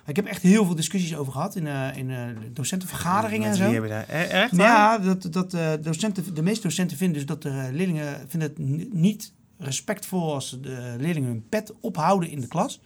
Ik 0.06 0.16
heb 0.16 0.26
echt 0.26 0.42
heel 0.42 0.66
veel 0.66 0.76
discussies 0.76 1.16
over 1.16 1.32
gehad 1.34 1.56
in, 1.56 1.68
in 1.96 2.40
docentenvergaderingen 2.54 3.50
en 3.50 3.56
zo. 3.56 3.64
die 3.64 3.72
hebben 3.74 3.90
daar... 3.90 4.08
Eh, 4.08 4.42
Echt 4.44 4.56
waar? 4.56 4.68
Ja, 5.04 5.14
dat, 5.14 5.34
dat, 5.34 5.52
docenten, 5.84 6.34
de 6.36 6.42
meeste 6.42 6.62
docenten 6.68 6.98
vinden 6.98 7.16
dus 7.18 7.26
dat 7.26 7.42
de 7.42 7.70
leerlingen 7.72 8.30
vinden 8.30 8.50
het 8.50 8.58
ni- 8.58 8.90
niet 8.92 9.34
respectvol 9.58 10.34
als 10.34 10.58
de 10.62 10.96
leerlingen 11.00 11.30
hun 11.30 11.46
pet 11.50 11.74
ophouden 11.82 12.30
in 12.30 12.40
de 12.40 12.48
klas. 12.48 12.82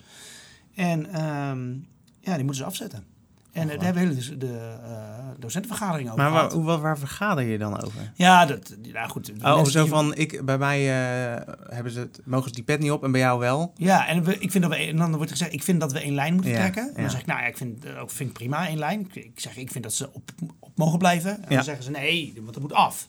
En 0.75 1.05
ehm, 1.13 1.71
ja, 2.19 2.33
die 2.35 2.43
moeten 2.43 2.55
ze 2.55 2.63
afzetten. 2.63 3.03
En 3.51 3.69
eh, 3.69 3.75
daar 3.75 3.85
hebben 3.85 3.93
we 4.03 4.09
hele 4.09 4.15
dus 4.15 4.37
de 4.37 4.77
eh, 4.83 5.27
docentenvergadering 5.39 6.09
over 6.09 6.21
Maar 6.21 6.31
waar, 6.31 6.63
waar, 6.63 6.79
waar 6.81 6.97
vergader 6.97 7.43
je 7.43 7.57
dan 7.57 7.81
over? 7.83 8.11
Ja, 8.15 8.45
dat, 8.45 8.75
nou 8.91 9.09
goed. 9.09 9.31
Oh, 9.43 9.65
zo 9.65 9.85
van, 9.85 10.15
ik, 10.15 10.45
bij 10.45 10.57
mij 10.57 10.79
eh, 10.79 11.53
hebben 11.75 11.91
ze 11.91 11.99
het, 11.99 12.21
mogen 12.25 12.47
ze 12.49 12.55
die 12.55 12.63
pet 12.63 12.79
niet 12.79 12.91
op 12.91 13.03
en 13.03 13.11
bij 13.11 13.21
jou 13.21 13.39
wel. 13.39 13.73
Ja, 13.75 14.07
en 14.07 14.23
we, 14.23 14.37
ik 14.37 14.51
vind 14.51 14.63
dat 14.63 14.73
we, 14.73 14.79
en 14.79 14.97
dan 14.97 15.09
wordt 15.09 15.31
er 15.31 15.37
gezegd, 15.37 15.53
ik 15.53 15.63
vind 15.63 15.79
dat 15.79 15.91
we 15.91 15.99
één 15.99 16.13
lijn 16.13 16.33
moeten 16.33 16.51
Ja, 16.51 16.57
trekken. 16.57 16.83
En 16.83 16.93
ja. 16.95 17.01
dan 17.01 17.09
zeg 17.09 17.19
ik, 17.19 17.25
nou 17.25 17.39
ja, 17.39 17.45
ik 17.45 17.57
vind, 17.57 17.85
ook 17.99 18.11
vind 18.11 18.29
ik 18.29 18.35
prima 18.35 18.67
één 18.67 18.77
lijn. 18.77 18.99
Ik, 18.99 19.15
ik 19.15 19.39
zeg, 19.39 19.57
ik 19.57 19.71
vind 19.71 19.83
dat 19.83 19.93
ze 19.93 20.09
op, 20.13 20.31
op 20.59 20.77
mogen 20.77 20.97
blijven. 20.97 21.35
En 21.35 21.45
Ja. 21.49 21.55
dan 21.55 21.63
zeggen 21.63 21.83
ze, 21.83 21.91
nee, 21.91 22.33
want 22.35 22.53
dat 22.53 22.61
moet 22.61 22.73
af. 22.73 23.05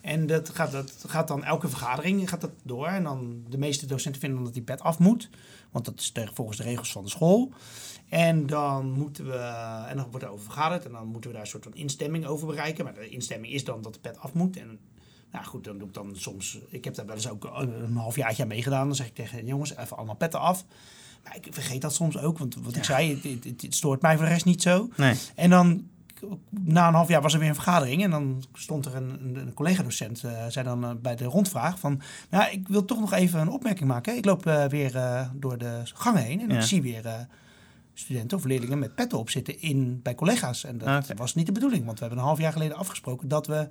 En 0.00 0.26
dat 0.26 0.48
gaat, 0.48 0.72
dat 0.72 1.04
gaat 1.06 1.28
dan 1.28 1.44
elke 1.44 1.68
vergadering 1.68 2.28
gaat 2.28 2.40
dat 2.40 2.50
door. 2.62 2.86
En 2.86 3.02
dan 3.02 3.44
de 3.48 3.58
meeste 3.58 3.86
docenten 3.86 4.20
vinden 4.20 4.44
dat 4.44 4.52
die 4.54 4.62
pet 4.62 4.80
af 4.80 4.98
moet. 4.98 5.30
Want 5.70 5.84
dat 5.84 6.00
is 6.00 6.12
volgens 6.34 6.56
de 6.56 6.62
regels 6.62 6.92
van 6.92 7.04
de 7.04 7.10
school. 7.10 7.52
En 8.08 8.46
dan 8.46 8.90
moeten 8.90 9.24
we, 9.26 9.38
en 9.88 9.96
dan 9.96 10.06
wordt 10.10 10.26
er 10.26 10.32
over 10.32 10.44
vergaderd. 10.44 10.84
En 10.84 10.92
dan 10.92 11.06
moeten 11.06 11.30
we 11.30 11.36
daar 11.36 11.44
een 11.44 11.50
soort 11.50 11.64
van 11.64 11.74
instemming 11.74 12.26
over 12.26 12.46
bereiken. 12.46 12.84
Maar 12.84 12.94
de 12.94 13.08
instemming 13.08 13.52
is 13.52 13.64
dan 13.64 13.82
dat 13.82 13.94
de 13.94 14.00
pet 14.00 14.18
af 14.18 14.32
moet. 14.32 14.56
En 14.56 14.78
nou 15.32 15.44
goed, 15.44 15.64
dan 15.64 15.78
doe 15.78 15.88
ik 15.88 15.94
dan 15.94 16.16
soms, 16.16 16.58
ik 16.68 16.84
heb 16.84 16.94
daar 16.94 17.06
wel 17.06 17.14
eens 17.14 17.28
ook 17.28 17.44
een 17.44 17.96
halfjaartje 17.96 18.42
aan 18.42 18.48
meegedaan. 18.48 18.86
Dan 18.86 18.96
zeg 18.96 19.06
ik 19.06 19.14
tegen 19.14 19.46
jongens, 19.46 19.76
even 19.76 19.96
allemaal 19.96 20.14
petten 20.14 20.40
af. 20.40 20.64
Maar 21.24 21.36
ik 21.36 21.46
vergeet 21.50 21.80
dat 21.80 21.94
soms 21.94 22.18
ook, 22.18 22.38
want 22.38 22.56
wat 22.62 22.76
ik 22.76 22.84
zei, 22.84 23.14
het, 23.14 23.44
het, 23.44 23.62
het 23.62 23.74
stoort 23.74 24.02
mij 24.02 24.16
voor 24.16 24.24
de 24.24 24.30
rest 24.30 24.44
niet 24.44 24.62
zo. 24.62 24.88
Nee. 24.96 25.14
En 25.34 25.50
dan, 25.50 25.88
na 26.50 26.88
een 26.88 26.94
half 26.94 27.08
jaar 27.08 27.22
was 27.22 27.32
er 27.32 27.38
weer 27.38 27.48
een 27.48 27.54
vergadering. 27.54 28.02
En 28.02 28.10
dan 28.10 28.44
stond 28.52 28.86
er 28.86 28.94
een, 28.94 29.36
een, 29.36 29.54
collega-docent, 29.54 30.24
eh, 30.24 30.46
zei 30.48 30.64
dan 30.64 30.84
eh, 30.84 30.90
bij 31.02 31.16
de 31.16 31.24
rondvraag 31.24 31.78
van... 31.78 32.00
Nou, 32.30 32.50
ik 32.50 32.68
wil 32.68 32.84
toch 32.84 33.00
nog 33.00 33.12
even 33.12 33.40
een 33.40 33.48
opmerking 33.48 33.88
maken. 33.88 34.16
Ik 34.16 34.24
loop 34.24 34.46
eh, 34.46 34.64
weer 34.64 34.92
door 35.34 35.58
de 35.58 35.80
gangen 35.84 36.22
heen 36.22 36.40
en 36.40 36.48
Ja. 36.48 36.56
ik 36.56 36.62
zie 36.62 36.82
weer 36.82 37.26
studenten 37.94 38.36
of 38.38 38.44
leerlingen 38.44 38.78
met 38.78 38.94
petten 38.94 39.18
op 39.18 39.30
zitten 39.30 39.60
in, 39.60 40.00
bij 40.02 40.14
collega's. 40.14 40.64
En 40.64 40.78
dat 40.78 41.12
was 41.16 41.34
niet 41.34 41.46
de 41.46 41.52
bedoeling, 41.52 41.84
want 41.84 41.98
we 41.98 42.04
hebben 42.04 42.22
een 42.22 42.28
half 42.28 42.38
jaar 42.40 42.52
geleden 42.52 42.76
afgesproken 42.76 43.28
dat 43.28 43.46
we 43.46 43.68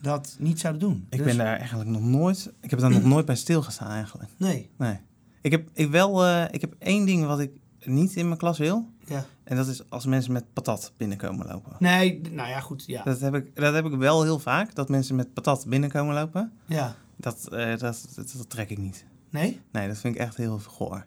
dat 0.00 0.36
niet 0.38 0.60
zouden 0.60 0.82
doen. 0.88 1.06
Ik 1.10 1.18
Dus- 1.18 1.26
ben 1.26 1.36
daar 1.36 1.56
eigenlijk 1.58 1.90
nog 1.90 2.02
nooit... 2.02 2.52
Ik 2.60 2.70
heb 2.70 2.78
daar 2.78 2.90
nog 2.90 3.04
nooit 3.04 3.26
bij 3.26 3.36
stilgestaan 3.36 3.90
eigenlijk. 3.90 4.30
Nee, 4.36 4.70
Nee. 4.78 4.98
Ik 5.40 5.50
heb, 5.52 5.68
ik 5.72 5.90
wel, 5.90 6.24
eh, 6.24 6.44
ik 6.50 6.60
heb 6.60 6.74
één 6.78 7.06
ding 7.06 7.26
wat 7.26 7.40
ik 7.40 7.50
niet 7.84 8.14
in 8.16 8.26
mijn 8.26 8.38
klas 8.38 8.58
wil. 8.58 8.90
ja. 9.04 9.24
En 9.44 9.56
dat 9.56 9.66
is 9.66 9.90
als 9.90 10.06
mensen 10.06 10.32
met 10.32 10.52
patat 10.52 10.92
binnenkomen 10.96 11.46
lopen. 11.46 11.72
Nee, 11.78 12.20
nou 12.30 12.48
ja, 12.48 12.60
goed, 12.60 12.84
ja. 12.86 13.02
Dat 13.02 13.20
heb, 13.20 13.34
ik, 13.34 13.54
dat 13.56 13.74
heb 13.74 13.84
ik 13.84 13.92
wel 13.94 14.22
heel 14.22 14.38
vaak. 14.38 14.74
Dat 14.74 14.88
mensen 14.88 15.16
met 15.16 15.32
patat 15.34 15.66
binnenkomen 15.68 16.14
lopen. 16.14 16.52
ja. 16.66 16.96
Dat, 17.16 17.48
eh, 17.52 17.68
dat, 17.78 18.08
dat, 18.14 18.32
dat 18.36 18.50
trek 18.50 18.70
ik 18.70 18.78
niet. 18.78 19.04
Nee? 19.40 19.60
Nee, 19.72 19.88
dat 19.88 19.98
vind 19.98 20.14
ik 20.14 20.20
echt 20.20 20.36
heel 20.36 20.58
goor. 20.66 21.06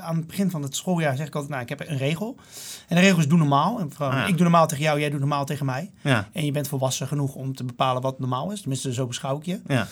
aan 0.00 0.16
het 0.16 0.26
begin 0.26 0.50
van 0.50 0.62
het 0.62 0.76
schooljaar 0.76 1.16
zeg 1.16 1.26
ik 1.26 1.32
altijd, 1.34 1.52
nou, 1.52 1.62
ik 1.62 1.68
heb 1.68 1.80
een 1.88 1.96
regel. 1.98 2.36
En 2.88 2.96
de 2.96 3.02
regel 3.02 3.18
is 3.18 3.28
doe 3.28 3.38
normaal. 3.38 3.78
En 3.80 3.90
vooral, 3.92 4.10
Ah, 4.10 4.16
ja. 4.18 4.22
Ik 4.26 4.32
doe 4.32 4.42
normaal 4.42 4.66
tegen 4.66 4.84
jou, 4.84 5.00
jij 5.00 5.10
doet 5.10 5.20
normaal 5.20 5.44
tegen 5.44 5.66
mij. 5.66 5.90
Ja, 6.02 6.28
En 6.32 6.44
je 6.44 6.52
bent 6.52 6.68
volwassen 6.68 7.06
genoeg 7.06 7.34
om 7.34 7.54
te 7.54 7.64
bepalen 7.64 8.02
wat 8.02 8.18
normaal 8.18 8.52
is. 8.52 8.60
Tenminste, 8.60 8.92
zo 8.92 9.06
beschouw 9.06 9.36
ik 9.38 9.44
je. 9.44 9.60
ja. 9.66 9.86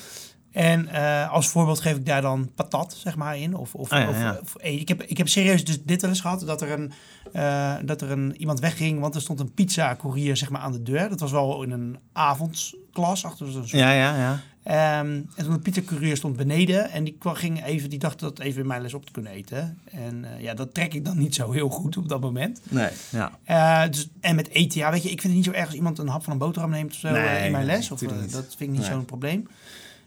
En 0.53 0.89
eh, 0.89 1.33
als 1.33 1.49
voorbeeld 1.49 1.81
geef 1.81 1.97
ik 1.97 2.07
daar 2.07 2.23
dan 2.23 2.51
patat, 2.55 2.97
zeg 2.99 3.17
maar, 3.17 3.39
in. 3.39 3.55
Of, 3.55 3.75
of, 3.75 3.91
Ah, 3.93 4.01
ja, 4.01 4.09
of, 4.09 4.19
ja. 4.19 4.39
of- 4.43 4.55
eh, 4.57 4.81
ik, 4.81 4.89
heb, 4.89 5.03
ik 5.03 5.17
heb 5.19 5.29
serieus 5.29 5.65
dus 5.65 5.83
dit 5.83 6.01
wel 6.01 6.11
eens 6.11 6.21
gehad, 6.21 6.41
dat 6.47 6.63
er, 6.63 6.71
een, 6.71 6.93
eh, 7.33 7.75
dat 7.85 8.01
er 8.01 8.11
een, 8.11 8.37
iemand 8.37 8.61
wegging, 8.61 9.01
want 9.01 9.15
er 9.15 9.21
stond 9.21 9.41
een 9.41 9.53
pizza-courier 9.55 10.37
zeg 10.37 10.51
maar, 10.51 10.61
aan 10.61 10.73
de 10.73 10.83
deur. 10.83 11.09
Dat 11.09 11.21
was 11.21 11.31
wel 11.31 11.63
in 11.63 11.71
een 11.71 11.99
avondsklas, 12.13 13.25
achter 13.25 13.51
zo'n 13.53 13.63
Ja, 13.67 13.91
ja, 13.93 14.17
ja. 14.17 14.41
Ehm, 14.67 15.07
en 15.07 15.45
toen 15.45 15.53
de 15.53 15.59
pizza-courier 15.59 16.17
stond 16.17 16.37
beneden 16.37 16.91
en 16.91 17.05
die 17.05 17.17
kwam, 17.19 17.35
ging 17.35 17.65
even, 17.65 17.91
die 17.91 17.99
dacht 17.99 18.21
dat 18.21 18.39
even 18.39 18.61
in 18.61 18.67
mijn 18.67 18.83
les 18.83 18.95
op 18.95 19.07
te 19.07 19.13
kunnen 19.13 19.33
eten. 19.33 19.79
En 19.91 20.25
eh, 20.25 20.43
ja, 20.43 20.55
dat 20.55 20.75
trek 20.75 20.95
ik 20.95 21.05
dan 21.05 21.19
niet 21.19 21.35
zo 21.35 21.53
heel 21.53 21.69
goed 21.69 21.97
op 21.97 22.09
dat 22.09 22.21
moment. 22.21 22.61
Nee, 22.69 22.89
ja. 23.11 23.39
Eh, 23.45 23.91
dus, 23.91 24.09
en 24.21 24.35
met 24.35 24.49
eten, 24.49 24.79
ja, 24.81 24.91
weet 24.91 25.03
je, 25.03 25.11
ik 25.11 25.21
vind 25.21 25.33
het 25.35 25.43
niet 25.43 25.55
zo 25.55 25.61
erg 25.61 25.67
als 25.67 25.75
iemand 25.75 25.99
een 25.99 26.09
hap 26.09 26.25
van 26.25 26.33
een 26.33 26.39
boterham 26.39 26.71
neemt 26.71 26.91
of 26.91 26.99
zo 26.99 27.11
Nee, 27.11 27.27
eh, 27.27 27.45
in 27.47 27.53
mijn 27.53 27.65
les. 27.65 27.91
Of, 27.91 28.01
dat 28.01 28.09
vind 28.31 28.61
ik 28.61 28.69
niet 28.69 28.79
Nee. 28.79 28.91
zo'n 28.91 29.05
probleem. 29.05 29.49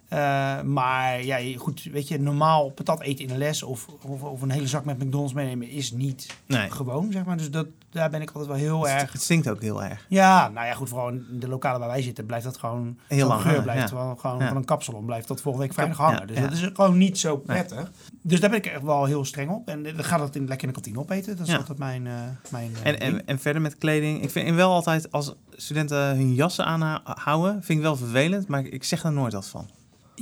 Eh, 0.09 0.61
maar 0.61 1.23
ja, 1.23 1.57
goed, 1.57 1.83
weet 1.91 2.07
je, 2.07 2.19
normaal 2.19 2.69
patat 2.69 3.01
eten 3.01 3.25
in 3.25 3.31
de 3.31 3.37
les 3.37 3.63
of, 3.63 3.85
of, 4.05 4.23
of 4.23 4.41
een 4.41 4.49
hele 4.51 4.67
zak 4.67 4.85
met 4.85 5.03
McDonald's 5.03 5.33
meenemen 5.33 5.69
is 5.69 5.91
niet 5.91 6.35
Nee. 6.45 6.71
gewoon, 6.71 7.11
zeg 7.11 7.25
maar. 7.25 7.37
Dus 7.37 7.51
dat, 7.51 7.67
daar 7.89 8.09
ben 8.09 8.21
ik 8.21 8.27
altijd 8.31 8.47
wel 8.47 8.57
heel 8.57 8.81
Het, 8.87 9.01
erg... 9.01 9.11
het 9.11 9.21
stinkt 9.21 9.49
ook 9.49 9.61
heel 9.61 9.83
erg. 9.83 10.05
Ja, 10.09 10.49
nou 10.49 10.67
ja, 10.67 10.73
goed, 10.73 10.89
vooral 10.89 11.09
in 11.09 11.25
de 11.39 11.47
lokalen 11.47 11.79
waar 11.79 11.89
wij 11.89 12.01
zitten 12.01 12.25
blijft 12.25 12.45
dat 12.45 12.57
gewoon... 12.57 12.97
Heel 13.07 13.27
lang 13.27 13.41
geur 13.41 13.61
blijft 13.61 13.89
ja. 13.89 13.95
wel 13.95 14.15
gewoon 14.15 14.39
Ja. 14.39 14.47
van 14.47 14.57
een 14.57 14.65
kapsalon 14.65 15.05
blijft 15.05 15.27
tot 15.27 15.41
volgende 15.41 15.65
week 15.67 15.75
vrijdag 15.75 15.97
hangen. 15.97 16.27
Dus 16.27 16.39
dat 16.39 16.51
is 16.51 16.69
gewoon 16.73 16.97
niet 16.97 17.17
zo 17.17 17.37
prettig. 17.37 17.91
Dus 18.21 18.39
daar 18.39 18.49
ben 18.49 18.59
ik 18.59 18.65
echt 18.65 18.81
wel 18.83 19.05
heel 19.05 19.25
streng 19.25 19.49
op. 19.49 19.67
En 19.67 19.83
dan 19.83 20.03
gaat 20.03 20.19
het 20.19 20.35
in, 20.35 20.47
lekker 20.47 20.67
in 20.67 20.73
de 20.73 20.79
kantine 20.81 20.99
opeten. 20.99 21.37
Dat 21.37 21.47
is 21.47 21.55
altijd 21.55 21.77
mijn... 21.77 22.07
eh 22.07 22.13
mijn 22.49 22.71
eh, 22.83 22.87
En, 22.91 22.99
en, 22.99 23.25
en 23.25 23.39
verder 23.39 23.61
met 23.61 23.77
kleding. 23.77 24.23
Ik 24.23 24.29
vind 24.29 24.55
wel 24.55 24.71
altijd 24.71 25.11
als 25.11 25.33
studenten 25.51 25.97
hun 26.15 26.33
jassen 26.33 26.65
aanhouden, 26.65 27.63
vind 27.63 27.77
ik 27.79 27.83
wel 27.83 27.95
vervelend, 27.95 28.47
maar 28.47 28.65
ik 28.65 28.83
zeg 28.83 29.01
daar 29.01 29.11
nooit 29.11 29.33
wat 29.33 29.47
van. 29.47 29.69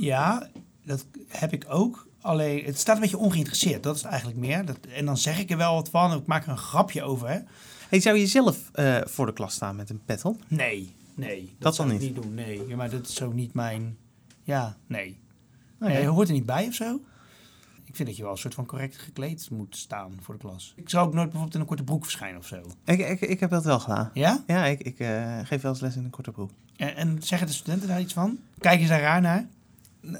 Ja, 0.00 0.48
dat 0.84 1.06
heb 1.28 1.52
ik 1.52 1.64
ook. 1.68 2.06
Alleen, 2.20 2.64
het 2.64 2.78
staat 2.78 2.94
een 2.94 3.02
beetje 3.02 3.18
ongeïnteresseerd. 3.18 3.82
Dat 3.82 3.96
is 3.96 4.02
het 4.02 4.10
eigenlijk 4.10 4.40
meer. 4.40 4.64
Dat, 4.64 4.78
en 4.94 5.04
dan 5.04 5.16
zeg 5.16 5.38
ik 5.38 5.50
er 5.50 5.56
wel 5.56 5.74
wat 5.74 5.88
van. 5.88 6.12
Ik 6.18 6.26
maak 6.26 6.44
er 6.44 6.50
een 6.50 6.58
grapje 6.58 7.02
over. 7.02 7.28
Hè. 7.28 7.38
Hey, 7.88 8.00
zou 8.00 8.16
je 8.18 8.26
zelf 8.26 8.70
eh, 8.72 8.96
voor 9.04 9.26
de 9.26 9.32
klas 9.32 9.54
staan 9.54 9.76
met 9.76 9.90
een 9.90 10.02
pet 10.04 10.24
op? 10.24 10.42
Nee, 10.48 10.94
nee. 11.14 11.40
Dat, 11.44 11.52
Dat 11.58 11.74
zou 11.74 11.88
dan 11.88 11.96
ik 11.96 12.02
niet? 12.02 12.14
niet 12.14 12.22
doen. 12.22 12.34
Nee, 12.34 12.66
ja, 12.68 12.76
maar 12.76 12.90
dat 12.90 13.08
is 13.08 13.14
zo 13.14 13.32
niet 13.32 13.54
mijn... 13.54 13.96
Ja. 14.42 14.76
Nee, 14.86 15.18
je 15.78 16.06
hoort 16.06 16.28
er 16.28 16.34
niet 16.34 16.46
bij 16.46 16.66
of 16.66 16.74
zo. 16.74 17.00
Ik 17.84 17.96
vind 17.96 18.08
dat 18.08 18.16
je 18.16 18.22
wel 18.22 18.32
een 18.32 18.38
soort 18.38 18.54
van 18.54 18.66
correct 18.66 18.96
gekleed 18.96 19.50
moet 19.50 19.76
staan 19.76 20.12
voor 20.20 20.34
de 20.34 20.40
klas. 20.40 20.72
Ik 20.76 20.88
zou 20.88 21.06
ook 21.06 21.12
nooit 21.12 21.24
bijvoorbeeld 21.26 21.54
in 21.54 21.60
een 21.60 21.66
korte 21.66 21.84
broek 21.84 22.02
verschijnen 22.02 22.38
of 22.38 22.46
zo. 22.46 22.62
Ik, 22.84 22.98
ik, 22.98 23.20
ik 23.20 23.40
heb 23.40 23.50
dat 23.50 23.64
wel 23.64 23.80
gedaan. 23.80 24.10
Ja? 24.14 24.44
Ja, 24.46 24.64
ik, 24.64 24.80
ik 24.80 24.98
eh, 24.98 25.38
geef 25.42 25.62
wel 25.62 25.70
eens 25.70 25.80
les 25.80 25.96
in 25.96 26.04
een 26.04 26.10
korte 26.10 26.30
broek. 26.30 26.50
En, 26.76 26.96
en 26.96 27.22
zeggen 27.22 27.46
de 27.46 27.52
studenten 27.52 27.88
daar 27.88 28.00
iets 28.00 28.12
van? 28.12 28.38
Kijken 28.58 28.86
ze 28.86 28.92
daar 28.92 29.00
raar 29.00 29.20
naar? 29.20 29.48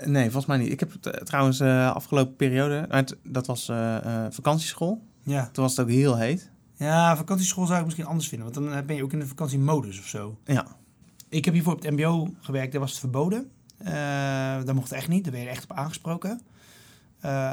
Nee, 0.05 0.23
volgens 0.25 0.47
mij 0.47 0.57
niet. 0.59 0.73
Ik 0.73 0.81
heb 0.81 0.93
trouwens 1.25 1.61
eh, 1.61 1.91
afgelopen 1.95 2.37
periode, 2.37 2.87
het- 2.89 3.17
dat 3.25 3.47
was 3.47 3.69
eh, 3.69 3.97
eh, 3.97 4.33
vakantieschool. 4.33 5.03
Ja. 5.23 5.49
Toen 5.53 5.63
was 5.65 5.77
het 5.77 5.87
ook 5.87 5.93
heel 5.93 6.17
heet. 6.17 6.51
Ja, 6.77 7.17
vakantieschool 7.17 7.67
zou 7.67 7.79
ik 7.79 7.85
misschien 7.85 8.07
anders 8.07 8.29
vinden. 8.29 8.53
Want 8.53 8.67
dan 8.71 8.87
ben 8.87 8.97
je 8.97 9.03
ook 9.03 9.13
in 9.13 9.19
de 9.19 9.27
vakantiemodus 9.27 9.99
of 9.99 10.07
zo. 10.07 10.39
Ja, 10.45 10.67
Ik 11.29 11.45
heb 11.45 11.55
hiervoor 11.55 11.73
op 11.73 11.83
het 11.83 11.91
mbo 11.91 12.35
gewerkt, 12.41 12.73
daar 12.73 12.81
was 12.81 12.91
het 12.91 13.01
verboden. 13.01 13.51
Eh 13.79 14.65
dat 14.65 14.75
mocht 14.75 14.93
echt 14.93 15.09
niet, 15.09 15.25
daar 15.25 15.33
werd 15.33 15.45
je 15.45 15.51
echt 15.51 15.65
op 15.65 15.73
aangesproken. 15.77 16.41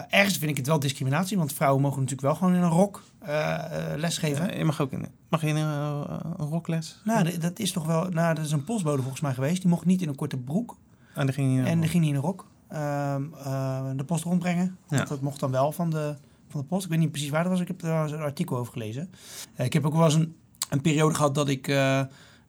Ergens 0.10 0.38
vind 0.38 0.52
ik 0.52 0.58
het 0.58 0.68
wel 0.68 0.80
discriminatie, 0.80 1.38
want 1.38 1.54
vrouwen 1.54 1.82
mogen 1.82 2.00
natuurlijk 2.02 2.28
wel 2.28 2.36
gewoon 2.36 2.54
in 2.56 2.62
een 2.62 2.70
rok 2.70 3.04
eh, 3.20 3.64
lesgeven. 3.96 4.58
Je 4.58 4.64
mag 4.66 4.82
ook 4.82 4.92
in, 4.92 5.06
mag 5.30 5.42
je 5.42 5.48
in 5.48 5.56
een, 5.56 6.08
een 6.40 6.46
rokles. 6.46 7.02
Nou, 7.04 7.38
dat 7.38 7.60
is 7.60 7.72
toch 7.72 7.86
wel, 7.86 8.10
nou, 8.10 8.36
dat 8.36 8.46
is 8.46 8.52
een 8.52 8.64
postbode 8.64 9.02
volgens 9.02 9.22
mij 9.22 9.34
geweest. 9.34 9.62
Die 9.62 9.70
mocht 9.70 9.86
niet 9.86 10.02
in 10.02 10.08
een 10.08 10.16
korte 10.16 10.38
broek 10.38 10.78
En 11.16 11.26
dan 11.26 11.34
ging 11.36 11.66
en 11.66 11.80
niet 11.80 11.94
in 11.94 12.04
een 12.16 12.22
rok. 12.22 12.46
Ehm, 12.68 13.24
eh, 13.44 13.86
de 13.96 14.04
post 14.04 14.24
rondbrengen. 14.24 14.78
Ja. 14.90 15.04
Dat, 15.04 15.22
mocht 15.22 15.40
dan 15.40 15.52
wel 15.52 15.72
van 15.72 15.90
de, 15.90 16.16
van 16.50 16.60
de 16.62 16.66
post. 16.66 16.84
Ik 16.84 16.90
weet 16.90 17.00
niet 17.00 17.12
precies 17.12 17.30
waar 17.30 17.44
dat 17.44 17.52
was, 17.52 17.62
ik 17.62 17.68
heb 17.68 17.82
er 17.82 17.90
een 18.14 18.20
artikel 18.20 18.58
over 18.58 18.74
gelezen. 18.74 19.10
Eh, 19.56 19.66
ik 19.66 19.74
heb 19.74 19.86
ook 19.86 19.94
wel 19.94 20.04
eens 20.04 20.14
een, 20.14 20.36
een 20.70 20.82
periode 20.82 21.16
gehad 21.16 21.36
dat 21.36 21.50
ik 21.50 21.68
eh, 21.68 22.02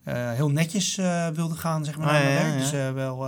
heel 0.04 0.50
netjes 0.50 0.96
wilde 1.34 1.54
gaan, 1.54 1.84
zeg 1.84 1.98
maar, 1.98 2.06
Ah, 2.06 2.12
naar 2.12 2.22
mijn 2.22 2.34
ja, 2.34 2.42
werk. 2.42 2.54
ja, 2.54 2.58
Dus 2.60 2.92
wel 2.94 3.26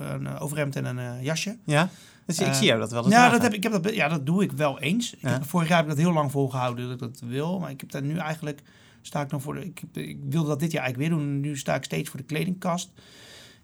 een 0.00 0.38
overhemd 0.38 0.76
en 0.76 0.84
een 0.96 1.22
jasje. 1.22 1.56
Ja? 1.64 1.88
Dus 2.26 2.38
ik 2.38 2.54
zie 2.54 2.66
jou 2.66 2.80
dat 2.80 2.90
wel 2.90 3.04
eens 3.04 3.12
Ja, 3.12 3.18
dragen. 3.18 3.32
dat, 3.32 3.42
heb, 3.42 3.52
ik 3.52 3.62
heb 3.62 3.82
dat, 3.82 3.94
ja, 3.94 4.08
dat 4.08 4.26
doe 4.26 4.42
ik 4.42 4.52
wel 4.52 4.78
eens. 4.80 5.14
Ik 5.14 5.28
heb, 5.28 5.44
vorig 5.44 5.68
jaar 5.68 5.76
heb 5.78 5.86
ik 5.88 5.94
dat 5.96 6.04
heel 6.04 6.12
lang 6.14 6.30
volgehouden 6.30 6.84
dat 6.84 6.92
ik 6.92 6.98
dat 6.98 7.22
wil. 7.28 7.58
Maar 7.58 7.70
ik 7.70 7.80
heb 7.80 7.90
daar 7.90 8.02
nu 8.02 8.16
eigenlijk, 8.16 8.62
sta 9.02 9.20
ik 9.20 9.30
nog 9.30 9.42
voor 9.42 9.54
de, 9.54 9.64
ik, 9.64 9.82
ik 9.92 10.18
wilde 10.28 10.48
dat 10.48 10.60
dit 10.60 10.72
jaar 10.72 10.82
eigenlijk 10.82 11.12
weer 11.12 11.20
doen. 11.20 11.40
Nu 11.40 11.56
sta 11.56 11.74
ik 11.74 11.84
steeds 11.84 12.08
voor 12.10 12.18
de 12.20 12.26
kledingkast. 12.26 12.90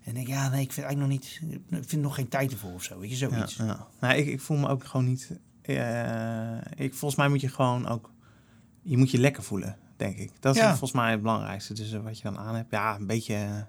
En 0.06 0.14
denk, 0.14 0.26
ja, 0.26 0.48
nee, 0.48 0.60
ik 0.62 0.72
vind 0.72 0.86
eigenlijk 0.86 0.98
nog 0.98 1.20
niet, 1.40 1.58
ik 1.82 1.88
vind 1.88 2.02
nog 2.02 2.14
geen 2.14 2.28
tijd 2.28 2.52
ervoor 2.52 2.72
of 2.72 2.82
zo. 2.82 2.98
Weet 2.98 3.10
je, 3.10 3.16
zoiets. 3.16 3.56
ja. 3.56 3.86
Nou, 4.00 4.14
ik, 4.14 4.26
ik 4.26 4.40
voel 4.40 4.56
me 4.56 4.68
ook 4.68 4.84
gewoon 4.84 5.06
niet... 5.06 5.30
eh, 5.62 6.56
ik, 6.76 6.94
volgens 6.94 7.14
mij 7.16 7.28
moet 7.28 7.40
je 7.40 7.48
gewoon 7.48 7.86
ook... 7.88 8.10
Je 8.82 8.96
moet 8.96 9.10
je 9.10 9.18
lekker 9.18 9.42
voelen, 9.42 9.76
denk 9.96 10.16
ik. 10.16 10.30
Dat 10.40 10.54
is 10.54 10.60
Ja. 10.60 10.68
volgens 10.68 10.92
mij 10.92 11.10
het 11.10 11.22
belangrijkste. 11.22 11.74
Dus 11.74 11.92
eh, 11.92 12.00
wat 12.02 12.16
je 12.16 12.22
dan 12.22 12.38
aan 12.38 12.54
hebt, 12.54 12.70
ja, 12.70 12.96
een 12.96 13.06
beetje, 13.06 13.34
een 13.34 13.64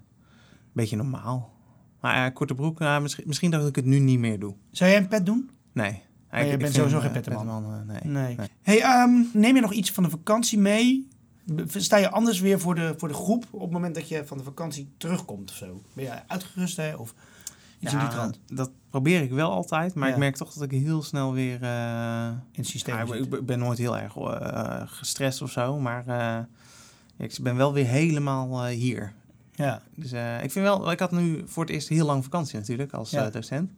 beetje 0.74 0.96
normaal. 0.96 1.54
Maar 2.02 2.16
ja, 2.16 2.30
korte 2.30 2.54
broek, 2.56 2.80
nou, 2.80 3.02
misschien, 3.02 3.24
misschien 3.28 3.52
dat 3.52 3.68
ik 3.68 3.76
het 3.76 3.86
nu 3.86 4.00
niet 4.00 4.20
meer 4.20 4.40
doe. 4.40 4.56
Zou 4.72 4.90
jij 4.92 5.00
een 5.00 5.08
pet 5.08 5.26
doen? 5.26 5.50
Nee. 5.74 6.02
Maar 6.30 6.40
je 6.40 6.46
Ik- 6.46 6.54
ik 6.54 6.60
bent 6.60 6.74
sowieso 6.74 7.00
geen 7.00 7.12
pettenman. 7.12 7.46
pettenman, 7.46 7.86
nee. 7.86 8.00
Nee. 8.04 8.36
Nee. 8.36 8.48
Hey, 8.62 8.82
ehm, 8.82 9.12
neem 9.34 9.56
je 9.56 9.62
nog 9.62 9.74
iets 9.74 9.92
van 9.92 10.04
de 10.04 10.10
vakantie 10.10 10.60
mee? 10.60 11.08
Sta 11.68 11.98
je 11.98 12.10
anders 12.12 12.40
weer 12.40 12.60
voor 12.60 12.76
de, 12.76 12.94
voor 12.98 13.08
de 13.08 13.14
groep 13.14 13.46
op 13.52 13.62
het 13.62 13.72
moment 13.72 13.96
dat 13.96 14.08
je 14.10 14.26
van 14.26 14.38
de 14.38 14.44
vakantie 14.44 14.90
terugkomt 14.98 15.50
of 15.50 15.56
zo? 15.56 15.82
Ben 15.94 16.04
je 16.04 16.28
uitgerust 16.28 16.78
hè? 16.78 16.96
Of 16.96 17.14
iets 17.80 17.94
in 17.94 18.00
die 18.00 18.08
trant? 18.08 18.40
dat 18.48 18.72
probeer 18.90 19.22
ik 19.22 19.32
wel 19.32 19.52
altijd. 19.52 19.94
Maar 19.94 20.08
Ja. 20.08 20.14
ik 20.14 20.20
merk 20.20 20.36
toch 20.36 20.54
dat 20.54 20.64
ik 20.64 20.72
heel 20.72 21.04
snel 21.04 21.34
weer... 21.34 21.62
eh, 21.64 22.28
In 22.28 22.60
het 22.62 22.68
systeem 22.68 22.96
Ja, 22.96 23.14
ik, 23.14 23.46
ben 23.46 23.60
nooit 23.60 23.78
heel 23.78 23.98
erg 23.98 24.16
eh, 24.16 24.82
gestrest 24.86 25.42
of 25.42 25.52
zo, 25.52 25.80
maar 25.80 26.08
eh, 26.08 26.40
ik 27.18 27.38
ben 27.42 27.56
wel 27.56 27.74
weer 27.74 27.86
helemaal 27.88 28.66
hier. 28.66 29.14
Ja. 29.52 29.82
Dus 29.96 30.12
ik 30.44 30.52
vind 30.52 30.66
wel, 30.66 30.92
ik 30.92 31.00
had 31.00 31.12
nu 31.12 31.44
voor 31.46 31.64
het 31.64 31.74
eerst 31.74 31.88
heel 31.88 32.06
lang 32.06 32.24
vakantie 32.24 32.58
natuurlijk 32.60 32.94
als 32.94 33.10
Ja. 33.10 33.30
docent. 33.30 33.72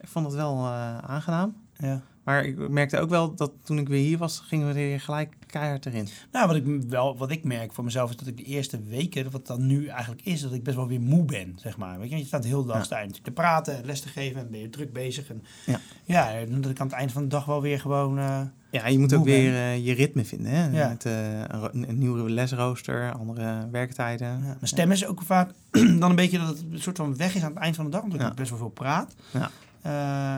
Ik 0.00 0.08
vond 0.08 0.26
het 0.26 0.34
wel 0.34 0.66
aangenaam. 1.02 1.56
ja. 1.76 2.02
Maar 2.26 2.44
ik 2.44 2.68
merkte 2.68 2.98
ook 2.98 3.08
wel 3.08 3.34
dat 3.34 3.52
toen 3.64 3.78
ik 3.78 3.88
weer 3.88 4.02
hier 4.04 4.18
was, 4.18 4.40
gingen 4.46 4.66
we 4.66 4.72
weer 4.72 5.00
gelijk 5.00 5.34
keihard 5.46 5.86
erin. 5.86 6.08
Nou, 6.32 6.46
wat 6.46 6.56
ik, 6.56 6.64
wel, 6.88 7.16
wat 7.16 7.30
ik 7.30 7.44
merk 7.44 7.72
voor 7.72 7.84
mezelf 7.84 8.10
is 8.10 8.16
dat 8.16 8.26
ik 8.26 8.36
de 8.36 8.42
eerste 8.42 8.82
weken, 8.82 9.30
wat 9.30 9.46
dan 9.46 9.66
nu 9.66 9.86
eigenlijk 9.86 10.22
is, 10.24 10.40
dat 10.40 10.52
ik 10.52 10.62
best 10.62 10.76
wel 10.76 10.86
weer 10.88 11.00
moe 11.00 11.24
ben, 11.24 11.52
zeg 11.62 11.76
maar. 11.76 11.98
Weet 11.98 12.10
je, 12.10 12.16
je 12.16 12.24
staat 12.24 12.44
heel 12.44 12.62
de 12.62 12.72
dag 12.72 12.88
Ja. 12.88 13.06
te 13.22 13.30
praten 13.30 13.76
en 13.76 13.84
les 13.84 14.00
te 14.00 14.08
geven 14.08 14.40
en 14.40 14.50
ben 14.50 14.60
je 14.60 14.68
druk 14.70 14.92
bezig. 14.92 15.28
En, 15.28 15.42
Ja. 15.66 15.80
ja, 16.04 16.44
dat 16.48 16.70
ik 16.70 16.80
aan 16.80 16.86
het 16.86 16.96
eind 16.96 17.12
van 17.12 17.22
de 17.22 17.28
dag 17.28 17.44
wel 17.44 17.62
weer 17.62 17.80
gewoon... 17.80 18.18
eh, 18.18 18.40
Ja, 18.70 18.86
je 18.86 18.98
moet 18.98 19.14
ook 19.14 19.24
weer 19.24 19.54
eh, 19.54 19.86
je 19.86 19.92
ritme 19.94 20.24
vinden. 20.24 20.52
Hè? 20.52 20.68
Ja. 20.80 20.88
Met 20.88 21.04
eh, 21.04 21.40
een, 21.40 21.88
een 21.88 21.98
nieuwe 21.98 22.30
lesrooster, 22.30 23.12
andere 23.12 23.68
werktijden. 23.70 24.28
ja. 24.28 24.38
Mijn 24.38 24.56
stem 24.62 24.90
is 24.90 25.06
ook 25.06 25.22
vaak 25.22 25.50
dan 26.00 26.02
een 26.02 26.16
beetje 26.16 26.38
dat 26.38 26.48
het 26.48 26.64
een 26.72 26.80
soort 26.82 26.96
van 26.96 27.16
weg 27.16 27.34
is 27.34 27.42
aan 27.42 27.50
het 27.52 27.62
eind 27.62 27.76
van 27.76 27.84
de 27.84 27.90
dag, 27.90 28.02
omdat 28.02 28.20
Ja. 28.20 28.28
ik 28.28 28.34
best 28.34 28.50
wel 28.50 28.58
veel 28.58 28.68
praat. 28.68 29.14
Ja. 29.32 29.50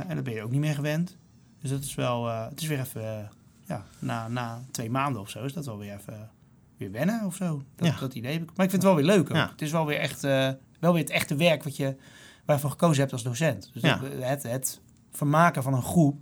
En 0.08 0.14
dat 0.14 0.24
ben 0.24 0.34
je 0.34 0.42
ook 0.42 0.50
niet 0.50 0.60
meer 0.60 0.74
gewend. 0.74 1.16
Dus 1.60 1.70
dat 1.70 1.82
is 1.84 1.94
wel, 1.94 2.28
eh, 2.28 2.48
het 2.48 2.60
is 2.60 2.66
weer 2.66 2.80
even, 2.80 3.02
eh, 3.18 3.24
ja, 3.66 3.84
na, 3.98 4.28
na 4.28 4.62
twee 4.70 4.90
maanden 4.90 5.20
of 5.22 5.30
zo 5.30 5.44
is 5.44 5.52
dat 5.52 5.66
wel 5.66 5.78
weer 5.78 5.94
even 5.94 6.30
weer 6.76 6.90
wennen 6.92 7.24
of 7.24 7.34
zo. 7.34 7.62
Dat, 7.76 7.86
Ja. 7.86 7.96
dat 8.00 8.14
idee 8.14 8.32
heb 8.32 8.42
ik. 8.42 8.46
Maar 8.56 8.64
ik 8.64 8.70
vind 8.70 8.82
het 8.82 8.92
wel 8.92 8.94
weer 8.94 9.04
leuk 9.16 9.30
ook. 9.30 9.36
Ja. 9.36 9.48
Het 9.50 9.62
is 9.62 9.70
wel 9.70 9.86
weer 9.86 9.98
echt, 9.98 10.24
eh, 10.24 10.48
wel 10.80 10.92
weer 10.92 11.02
het 11.02 11.10
echte 11.10 11.34
werk 11.36 11.62
wat 11.64 11.76
je, 11.76 11.96
waarvoor 12.44 12.70
gekozen 12.70 13.00
hebt 13.00 13.12
als 13.12 13.22
docent. 13.22 13.70
Dus 13.72 13.82
Ja. 13.82 14.00
het, 14.20 14.42
het 14.42 14.80
vermaken 15.12 15.62
van 15.62 15.74
een 15.74 15.82
groep, 15.82 16.20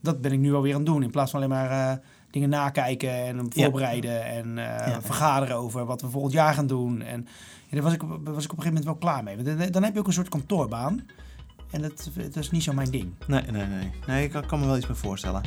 dat 0.00 0.20
ben 0.20 0.32
ik 0.32 0.38
nu 0.38 0.54
alweer 0.54 0.72
aan 0.72 0.78
het 0.80 0.86
doen. 0.86 1.02
In 1.02 1.10
plaats 1.10 1.30
van 1.30 1.42
alleen 1.42 1.52
maar 1.68 2.00
dingen 2.30 2.48
nakijken 2.48 3.10
en 3.10 3.46
voorbereiden 3.52 4.24
en 4.24 5.02
vergaderen 5.02 5.56
over 5.56 5.84
wat 5.84 6.00
we 6.00 6.08
volgend 6.10 6.32
jaar 6.32 6.54
gaan 6.54 6.66
doen. 6.66 7.02
En 7.02 7.26
daar 7.70 7.82
was 7.82 7.92
ik, 7.92 8.02
op- 8.02 8.08
was 8.10 8.18
ik 8.18 8.52
op 8.52 8.58
een 8.58 8.62
gegeven 8.62 8.64
moment 8.66 8.84
wel 8.84 8.94
klaar 8.94 9.22
mee. 9.24 9.70
Dan 9.70 9.82
heb 9.82 9.92
je 9.94 10.00
ook 10.00 10.06
een 10.06 10.12
soort 10.12 10.28
kantoorbaan. 10.28 11.06
En 11.70 11.82
dat, 11.82 12.10
dat 12.14 12.36
is 12.36 12.50
niet 12.50 12.62
zo 12.62 12.72
mijn 12.72 12.90
ding. 12.90 13.12
Nee, 13.26 13.42
nee, 13.50 13.66
nee. 13.66 13.90
Nee, 14.06 14.24
ik 14.24 14.30
kan, 14.30 14.46
kan 14.46 14.60
me 14.60 14.66
wel 14.66 14.76
iets 14.76 14.86
meer 14.86 14.96
voorstellen. 14.96 15.42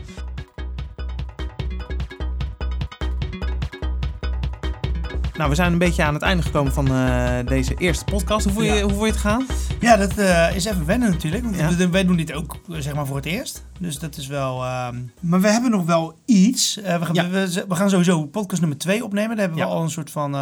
Nou, 5.37 5.49
we 5.49 5.55
zijn 5.55 5.71
een 5.71 5.77
beetje 5.77 6.03
aan 6.03 6.13
het 6.13 6.23
einde 6.23 6.43
gekomen 6.43 6.73
van 6.73 6.87
eh, 6.87 7.33
deze 7.45 7.73
eerste 7.77 8.03
podcast. 8.05 8.43
Hoe 8.45 8.53
voel 8.53 8.63
je, 8.63 8.73
Ja. 8.73 8.81
hoe 8.81 8.93
voel 8.93 9.05
je 9.05 9.11
het 9.11 9.19
gaan? 9.21 9.45
Ja, 9.79 9.95
dat 9.97 10.17
eh, 10.17 10.55
is 10.55 10.65
even 10.65 10.85
wennen 10.85 11.09
natuurlijk. 11.09 11.43
Want 11.43 11.55
Ja. 11.79 11.89
wij 11.89 12.05
doen 12.05 12.15
dit 12.17 12.33
ook 12.33 12.57
zeg 12.69 12.93
maar 12.95 13.05
voor 13.05 13.15
het 13.15 13.25
eerst. 13.25 13.65
Dus 13.79 13.99
dat 13.99 14.17
is 14.17 14.27
wel... 14.27 14.63
ehm, 14.63 14.95
Maar 15.19 15.41
we 15.41 15.47
hebben 15.47 15.71
nog 15.71 15.85
wel 15.85 16.19
iets. 16.25 16.77
Eh, 16.81 16.99
we, 16.99 17.05
gaan, 17.05 17.15
Ja. 17.15 17.29
we, 17.29 17.65
we 17.67 17.75
gaan 17.75 17.89
sowieso 17.89 18.25
podcast 18.25 18.61
nummer 18.61 18.79
2 18.79 19.03
opnemen. 19.03 19.29
Daar 19.37 19.45
hebben 19.47 19.65
we 19.65 19.71
al 19.73 19.83
een 19.83 19.89
soort 19.89 20.11
van 20.11 20.35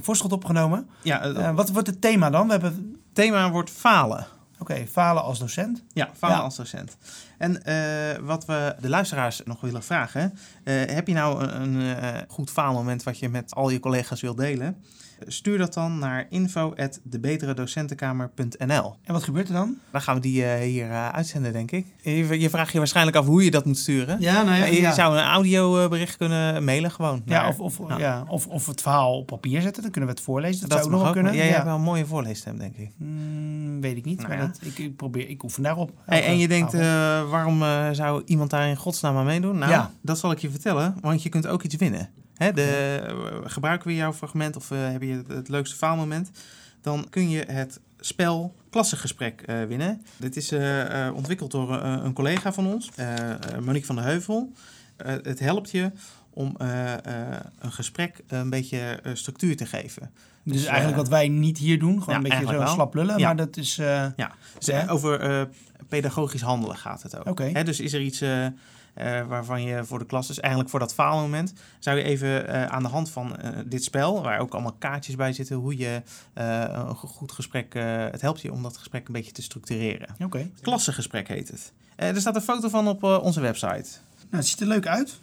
voorschot 0.00 0.32
opgenomen. 0.32 0.88
Ja, 1.02 1.20
het 1.20 1.54
wat 1.54 1.70
wordt 1.70 1.86
het 1.88 2.00
thema 2.00 2.30
dan? 2.30 2.46
We 2.46 2.52
hebben... 2.52 2.96
thema 3.12 3.50
wordt 3.50 3.70
falen. 3.70 4.26
Oké, 4.58 4.86
falen 4.86 5.22
als 5.22 5.38
docent. 5.38 5.82
Ja, 5.92 6.10
falen 6.16 6.36
Ja. 6.36 6.42
als 6.42 6.56
docent. 6.56 6.96
En 7.38 7.62
eh, 7.64 8.18
wat 8.22 8.44
we 8.44 8.76
de 8.80 8.88
luisteraars 8.88 9.40
nog 9.44 9.60
willen 9.60 9.82
vragen. 9.82 10.38
eh, 10.64 10.74
heb 10.86 11.06
je 11.06 11.14
nou 11.14 11.42
een, 11.44 11.74
een 11.74 11.96
eh, 11.96 12.20
goed 12.28 12.50
faalmoment 12.50 13.02
wat 13.02 13.18
je 13.18 13.28
met 13.28 13.54
al 13.54 13.70
je 13.70 13.80
collega's 13.80 14.20
wilt 14.20 14.36
delen? 14.36 14.84
Stuur 15.26 15.58
dat 15.58 15.74
dan 15.74 15.98
naar 15.98 16.26
info.debeteredocentenkamer.nl 16.30 18.94
En 19.04 19.12
wat 19.12 19.22
gebeurt 19.22 19.48
er 19.48 19.54
dan? 19.54 19.76
Dan 19.90 20.00
gaan 20.00 20.14
we 20.14 20.20
die 20.20 20.44
eh, 20.44 20.60
hier 20.60 20.90
eh, 20.90 21.08
uitzenden, 21.08 21.52
denk 21.52 21.70
ik. 21.70 21.86
Je, 22.02 22.40
je 22.40 22.50
vraagt 22.50 22.72
je 22.72 22.78
waarschijnlijk 22.78 23.16
af 23.16 23.26
hoe 23.26 23.44
je 23.44 23.50
dat 23.50 23.64
moet 23.64 23.78
sturen. 23.78 24.16
Ja, 24.20 24.42
nou 24.42 24.56
Ja, 24.56 24.64
je 24.64 24.92
zou 24.92 25.16
een 25.16 25.24
audiobericht 25.24 26.16
kunnen 26.16 26.64
mailen 26.64 26.90
gewoon. 26.90 27.22
Ja, 27.24 27.48
of, 27.48 27.60
of, 27.60 27.78
ja. 27.88 27.98
ja. 27.98 28.24
of, 28.28 28.46
of 28.46 28.66
het 28.66 28.82
verhaal 28.82 29.18
op 29.18 29.26
papier 29.26 29.60
zetten. 29.60 29.82
Dan 29.82 29.90
kunnen 29.90 30.10
we 30.10 30.16
het 30.16 30.24
voorlezen. 30.24 30.60
Dat, 30.60 30.70
dat 30.70 30.78
zou 30.78 30.84
ook 30.86 30.92
nog 30.92 31.00
wel 31.00 31.08
ook. 31.08 31.14
kunnen. 31.16 31.34
Jij 31.34 31.48
hebt 31.48 31.64
wel 31.64 31.74
een 31.74 31.80
mooie 31.80 32.06
voorleesstem, 32.06 32.58
denk 32.58 32.76
ik. 32.76 32.90
Hmm, 32.98 33.80
weet 33.80 33.96
ik 33.96 34.04
niet. 34.04 34.16
Nou 34.16 34.28
maar 34.28 34.38
dat, 34.38 34.58
ik, 34.62 34.78
ik 34.78 34.96
probeer, 34.96 35.28
ik 35.28 35.42
oefen 35.42 35.62
daarop. 35.62 35.90
Hey, 36.04 36.26
en 36.26 36.38
je 36.38 36.48
denkt, 36.48 36.74
eh, 36.74 36.80
waarom 37.30 37.62
eh, 37.62 37.88
zou 37.92 38.22
iemand 38.26 38.50
daar 38.50 38.68
in 38.68 38.76
godsnaam 38.76 39.16
aan 39.16 39.24
meedoen? 39.24 39.58
Nou, 39.58 39.70
Ja. 39.70 39.90
dat 40.02 40.18
zal 40.18 40.30
ik 40.30 40.38
je 40.38 40.50
vertellen, 40.50 40.94
want 41.00 41.22
je 41.22 41.28
kunt 41.28 41.46
ook 41.46 41.62
iets 41.62 41.76
winnen. 41.76 42.08
Hè, 42.36 42.52
de, 42.52 43.00
eh, 43.06 43.50
gebruiken 43.50 43.88
we 43.88 43.94
jouw 43.94 44.12
fragment 44.12 44.56
of 44.56 44.70
eh, 44.70 44.90
heb 44.90 45.02
je 45.02 45.12
het, 45.12 45.28
het 45.28 45.48
leukste 45.48 45.76
faalmoment? 45.76 46.30
Dan 46.80 47.06
kun 47.10 47.30
je 47.30 47.44
het 47.46 47.80
spel 48.00 48.54
klassengesprek 48.70 49.40
eh, 49.42 49.64
winnen. 49.64 50.02
Dit 50.16 50.36
is 50.36 50.52
ontwikkeld 51.14 51.50
door 51.50 51.72
een 51.82 52.12
collega 52.12 52.52
van 52.52 52.66
ons, 52.66 52.90
Monique 53.60 53.86
van 53.86 53.96
der 53.96 54.04
Heuvel. 54.04 54.52
Het 55.04 55.38
helpt 55.38 55.70
je 55.70 55.90
om 56.30 56.54
een 57.58 57.72
gesprek 57.72 58.22
een 58.26 58.50
beetje 58.50 59.00
structuur 59.12 59.56
te 59.56 59.66
geven. 59.66 60.10
Dus, 60.42 60.56
Dus, 60.56 60.64
eigenlijk 60.64 60.96
wat 60.96 61.08
wij 61.08 61.28
niet 61.28 61.58
hier 61.58 61.78
doen. 61.78 62.02
Gewoon 62.02 62.08
ja, 62.08 62.14
een 62.16 62.22
beetje 62.38 62.52
zo 62.52 62.58
wel. 62.58 62.68
slap 62.74 62.94
lullen. 62.94 63.18
Ja. 63.18 63.26
Maar 63.26 63.36
dat 63.36 63.56
is... 63.56 63.78
eh, 63.78 64.06
Dus 64.58 64.66
Ja. 64.66 64.86
over 64.88 65.48
pedagogisch 65.88 66.40
handelen 66.40 66.76
gaat 66.76 67.02
het 67.02 67.26
ook. 67.26 67.38
Hè, 67.38 67.64
dus 67.64 67.80
is 67.80 67.92
er 67.92 68.00
iets 68.00 68.22
eh, 68.96 69.26
waarvan 69.26 69.62
je 69.62 69.84
voor 69.84 69.98
de 69.98 70.06
klas, 70.06 70.26
dus 70.26 70.40
eigenlijk 70.40 70.70
voor 70.70 70.80
dat 70.80 70.94
faalmoment, 70.94 71.52
zou 71.78 71.96
je 71.96 72.02
even 72.02 72.48
eh, 72.48 72.64
aan 72.64 72.82
de 72.82 72.88
hand 72.88 73.10
van 73.10 73.36
eh, 73.36 73.50
dit 73.66 73.84
spel, 73.84 74.22
waar 74.22 74.38
ook 74.38 74.52
allemaal 74.52 74.76
kaartjes 74.78 75.16
bij 75.16 75.32
zitten, 75.32 75.56
hoe 75.56 75.76
je 75.76 76.02
een 76.34 76.96
go- 76.96 77.08
goed 77.08 77.32
gesprek, 77.32 77.74
het 78.10 78.20
helpt 78.20 78.40
je 78.40 78.52
om 78.52 78.62
dat 78.62 78.76
gesprek 78.76 79.06
een 79.06 79.12
beetje 79.12 79.32
te 79.32 79.42
structureren. 79.42 80.08
Oké. 80.24 80.50
Klassengesprek 80.60 81.28
heet 81.28 81.48
het. 81.48 81.72
Er 81.96 82.20
staat 82.20 82.36
een 82.36 82.42
foto 82.42 82.68
van 82.68 82.88
op 82.88 83.02
onze 83.02 83.40
website. 83.40 83.88
Nou, 84.30 84.36
het 84.36 84.46
ziet 84.46 84.60
er 84.60 84.66
leuk 84.66 84.86
uit. 84.86 85.18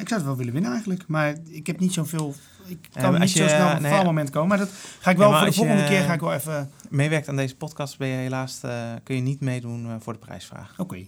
Ik 0.00 0.08
zou 0.08 0.20
het 0.20 0.24
wel 0.24 0.36
willen 0.36 0.52
winnen 0.52 0.70
eigenlijk. 0.70 1.06
Maar 1.06 1.34
ik 1.48 1.66
heb 1.66 1.80
niet 1.80 1.92
zoveel... 1.92 2.34
Ik 2.66 2.88
kan 2.92 3.20
niet 3.20 3.30
zo 3.30 3.48
snel 3.48 3.68
op 3.68 3.76
een 3.76 3.82
nee, 3.82 3.92
faalmoment 3.92 4.30
komen. 4.30 4.48
Maar 4.48 4.58
dat 4.58 4.70
ga 5.00 5.10
ik 5.10 5.16
wel 5.16 5.30
Ja, 5.30 5.38
voor 5.38 5.46
de 5.46 5.52
volgende 5.52 5.84
keer 5.84 6.02
ga 6.02 6.12
ik 6.12 6.20
wel 6.20 6.32
even... 6.32 6.70
Meewerkt 6.88 7.28
aan 7.28 7.36
deze 7.36 7.56
podcast 7.56 7.98
ben 7.98 8.08
je 8.08 8.16
helaas, 8.16 8.60
kun 9.02 9.14
je 9.14 9.20
niet 9.20 9.40
meedoen 9.40 10.00
voor 10.00 10.12
de 10.12 10.18
prijsvraag. 10.18 10.74
Oké. 10.78 11.06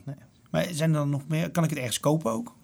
Maar 0.55 0.67
zijn 0.73 0.91
er 0.91 0.97
dan 0.97 1.11
nog 1.11 1.23
meer... 1.29 1.51
Kan 1.51 1.65
ik 1.65 1.71
het 1.71 1.79
ergens 1.79 2.01
kopen 2.01 2.33
ook? 2.33 2.55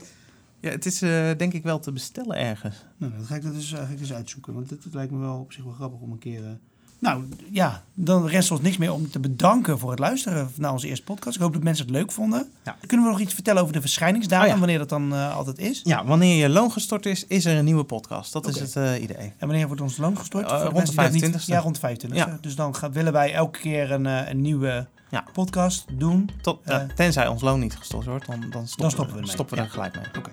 Ja, 0.61 0.71
het 0.71 0.87
is 0.87 1.03
eh, 1.03 1.31
denk 1.37 1.53
ik 1.53 1.63
wel 1.63 1.79
te 1.79 1.93
bestellen 1.93 2.37
ergens. 2.37 2.77
Nou, 2.97 3.13
dan 3.17 3.25
ga 3.25 3.35
ik 3.35 3.43
dat 3.43 3.55
dus, 3.55 3.71
ga 3.73 3.87
ik 3.91 3.99
dus 3.99 4.13
uitzoeken. 4.13 4.55
Want 4.55 4.69
dit 4.69 4.79
lijkt 4.93 5.13
me 5.13 5.19
wel 5.19 5.39
op 5.39 5.53
zich 5.53 5.65
wel 5.65 5.73
grappig 5.73 6.01
om 6.01 6.13
een 6.13 6.19
keer... 6.19 6.45
eh, 6.45 6.51
Nou 6.99 7.25
ja, 7.51 7.85
dan 7.95 8.27
rest 8.27 8.51
ons 8.51 8.61
niks 8.61 8.77
meer 8.77 8.93
om 8.93 9.11
te 9.11 9.19
bedanken 9.21 9.79
voor 9.79 9.91
het 9.91 9.99
luisteren 9.99 10.51
naar 10.57 10.73
onze 10.73 10.89
eerste 10.89 11.05
podcast. 11.05 11.37
Ik 11.37 11.43
hoop 11.43 11.53
dat 11.53 11.63
mensen 11.63 11.85
het 11.87 11.95
leuk 11.95 12.13
vonden. 12.13 12.49
Ja. 12.65 12.77
Kunnen 12.87 13.07
we 13.07 13.13
nog 13.13 13.21
iets 13.21 13.35
vertellen 13.35 13.63
over 13.63 13.75
de 13.75 13.81
verschijningsdatum, 13.81 14.47
Oh 14.49 14.53
ja. 14.53 14.59
wanneer 14.59 14.79
dat 14.79 14.89
dan 14.89 15.13
eh, 15.15 15.37
altijd 15.37 15.59
is? 15.59 15.81
Ja, 15.85 16.05
wanneer 16.05 16.37
je 16.37 16.49
loon 16.49 16.71
gestort 16.73 17.07
is, 17.07 17.27
is 17.27 17.45
er 17.45 17.57
een 17.57 17.65
nieuwe 17.65 17.85
podcast. 17.85 18.33
Dat 18.33 18.49
is 18.49 18.61
het 18.61 18.77
eh, 18.77 19.03
idee. 19.03 19.33
En 19.39 19.47
wanneer 19.47 19.67
wordt 19.67 19.83
ons 19.83 19.97
loon 19.97 20.19
gestort? 20.19 20.51
Eh, 20.51 20.61
rond 20.71 20.87
de 20.87 20.93
die 20.93 20.95
dat 20.95 21.13
niet- 21.13 21.25
25e. 21.43 21.45
Ja, 21.47 21.59
rond 21.59 21.81
de 21.81 21.97
25e. 22.09 22.15
Ja. 22.15 22.39
Dus 22.41 22.55
dan 22.55 22.75
gaan, 22.75 22.93
willen 22.93 23.13
wij 23.13 23.33
elke 23.35 23.59
keer 23.59 23.91
een, 23.91 24.07
eh, 24.07 24.29
een 24.29 24.41
nieuwe 24.41 24.87
Ja. 25.11 25.25
podcast 25.33 25.85
doen. 25.93 26.31
Tot, 26.41 26.61
Eh. 26.65 26.79
tenzij 26.95 27.29
ons 27.29 27.43
loon 27.43 27.61
niet 27.61 27.77
gestort 27.77 28.05
wordt, 28.07 28.27
dan, 28.27 28.41
dan 28.41 28.49
stoppen, 28.51 28.77
Dan 28.77 28.91
stoppen 28.91 29.21
we 29.21 29.27
stoppen 29.29 29.57
we 29.57 29.63
er 29.63 29.71
gelijk 29.71 29.95
mee. 29.95 30.05
Oké. 30.19 30.31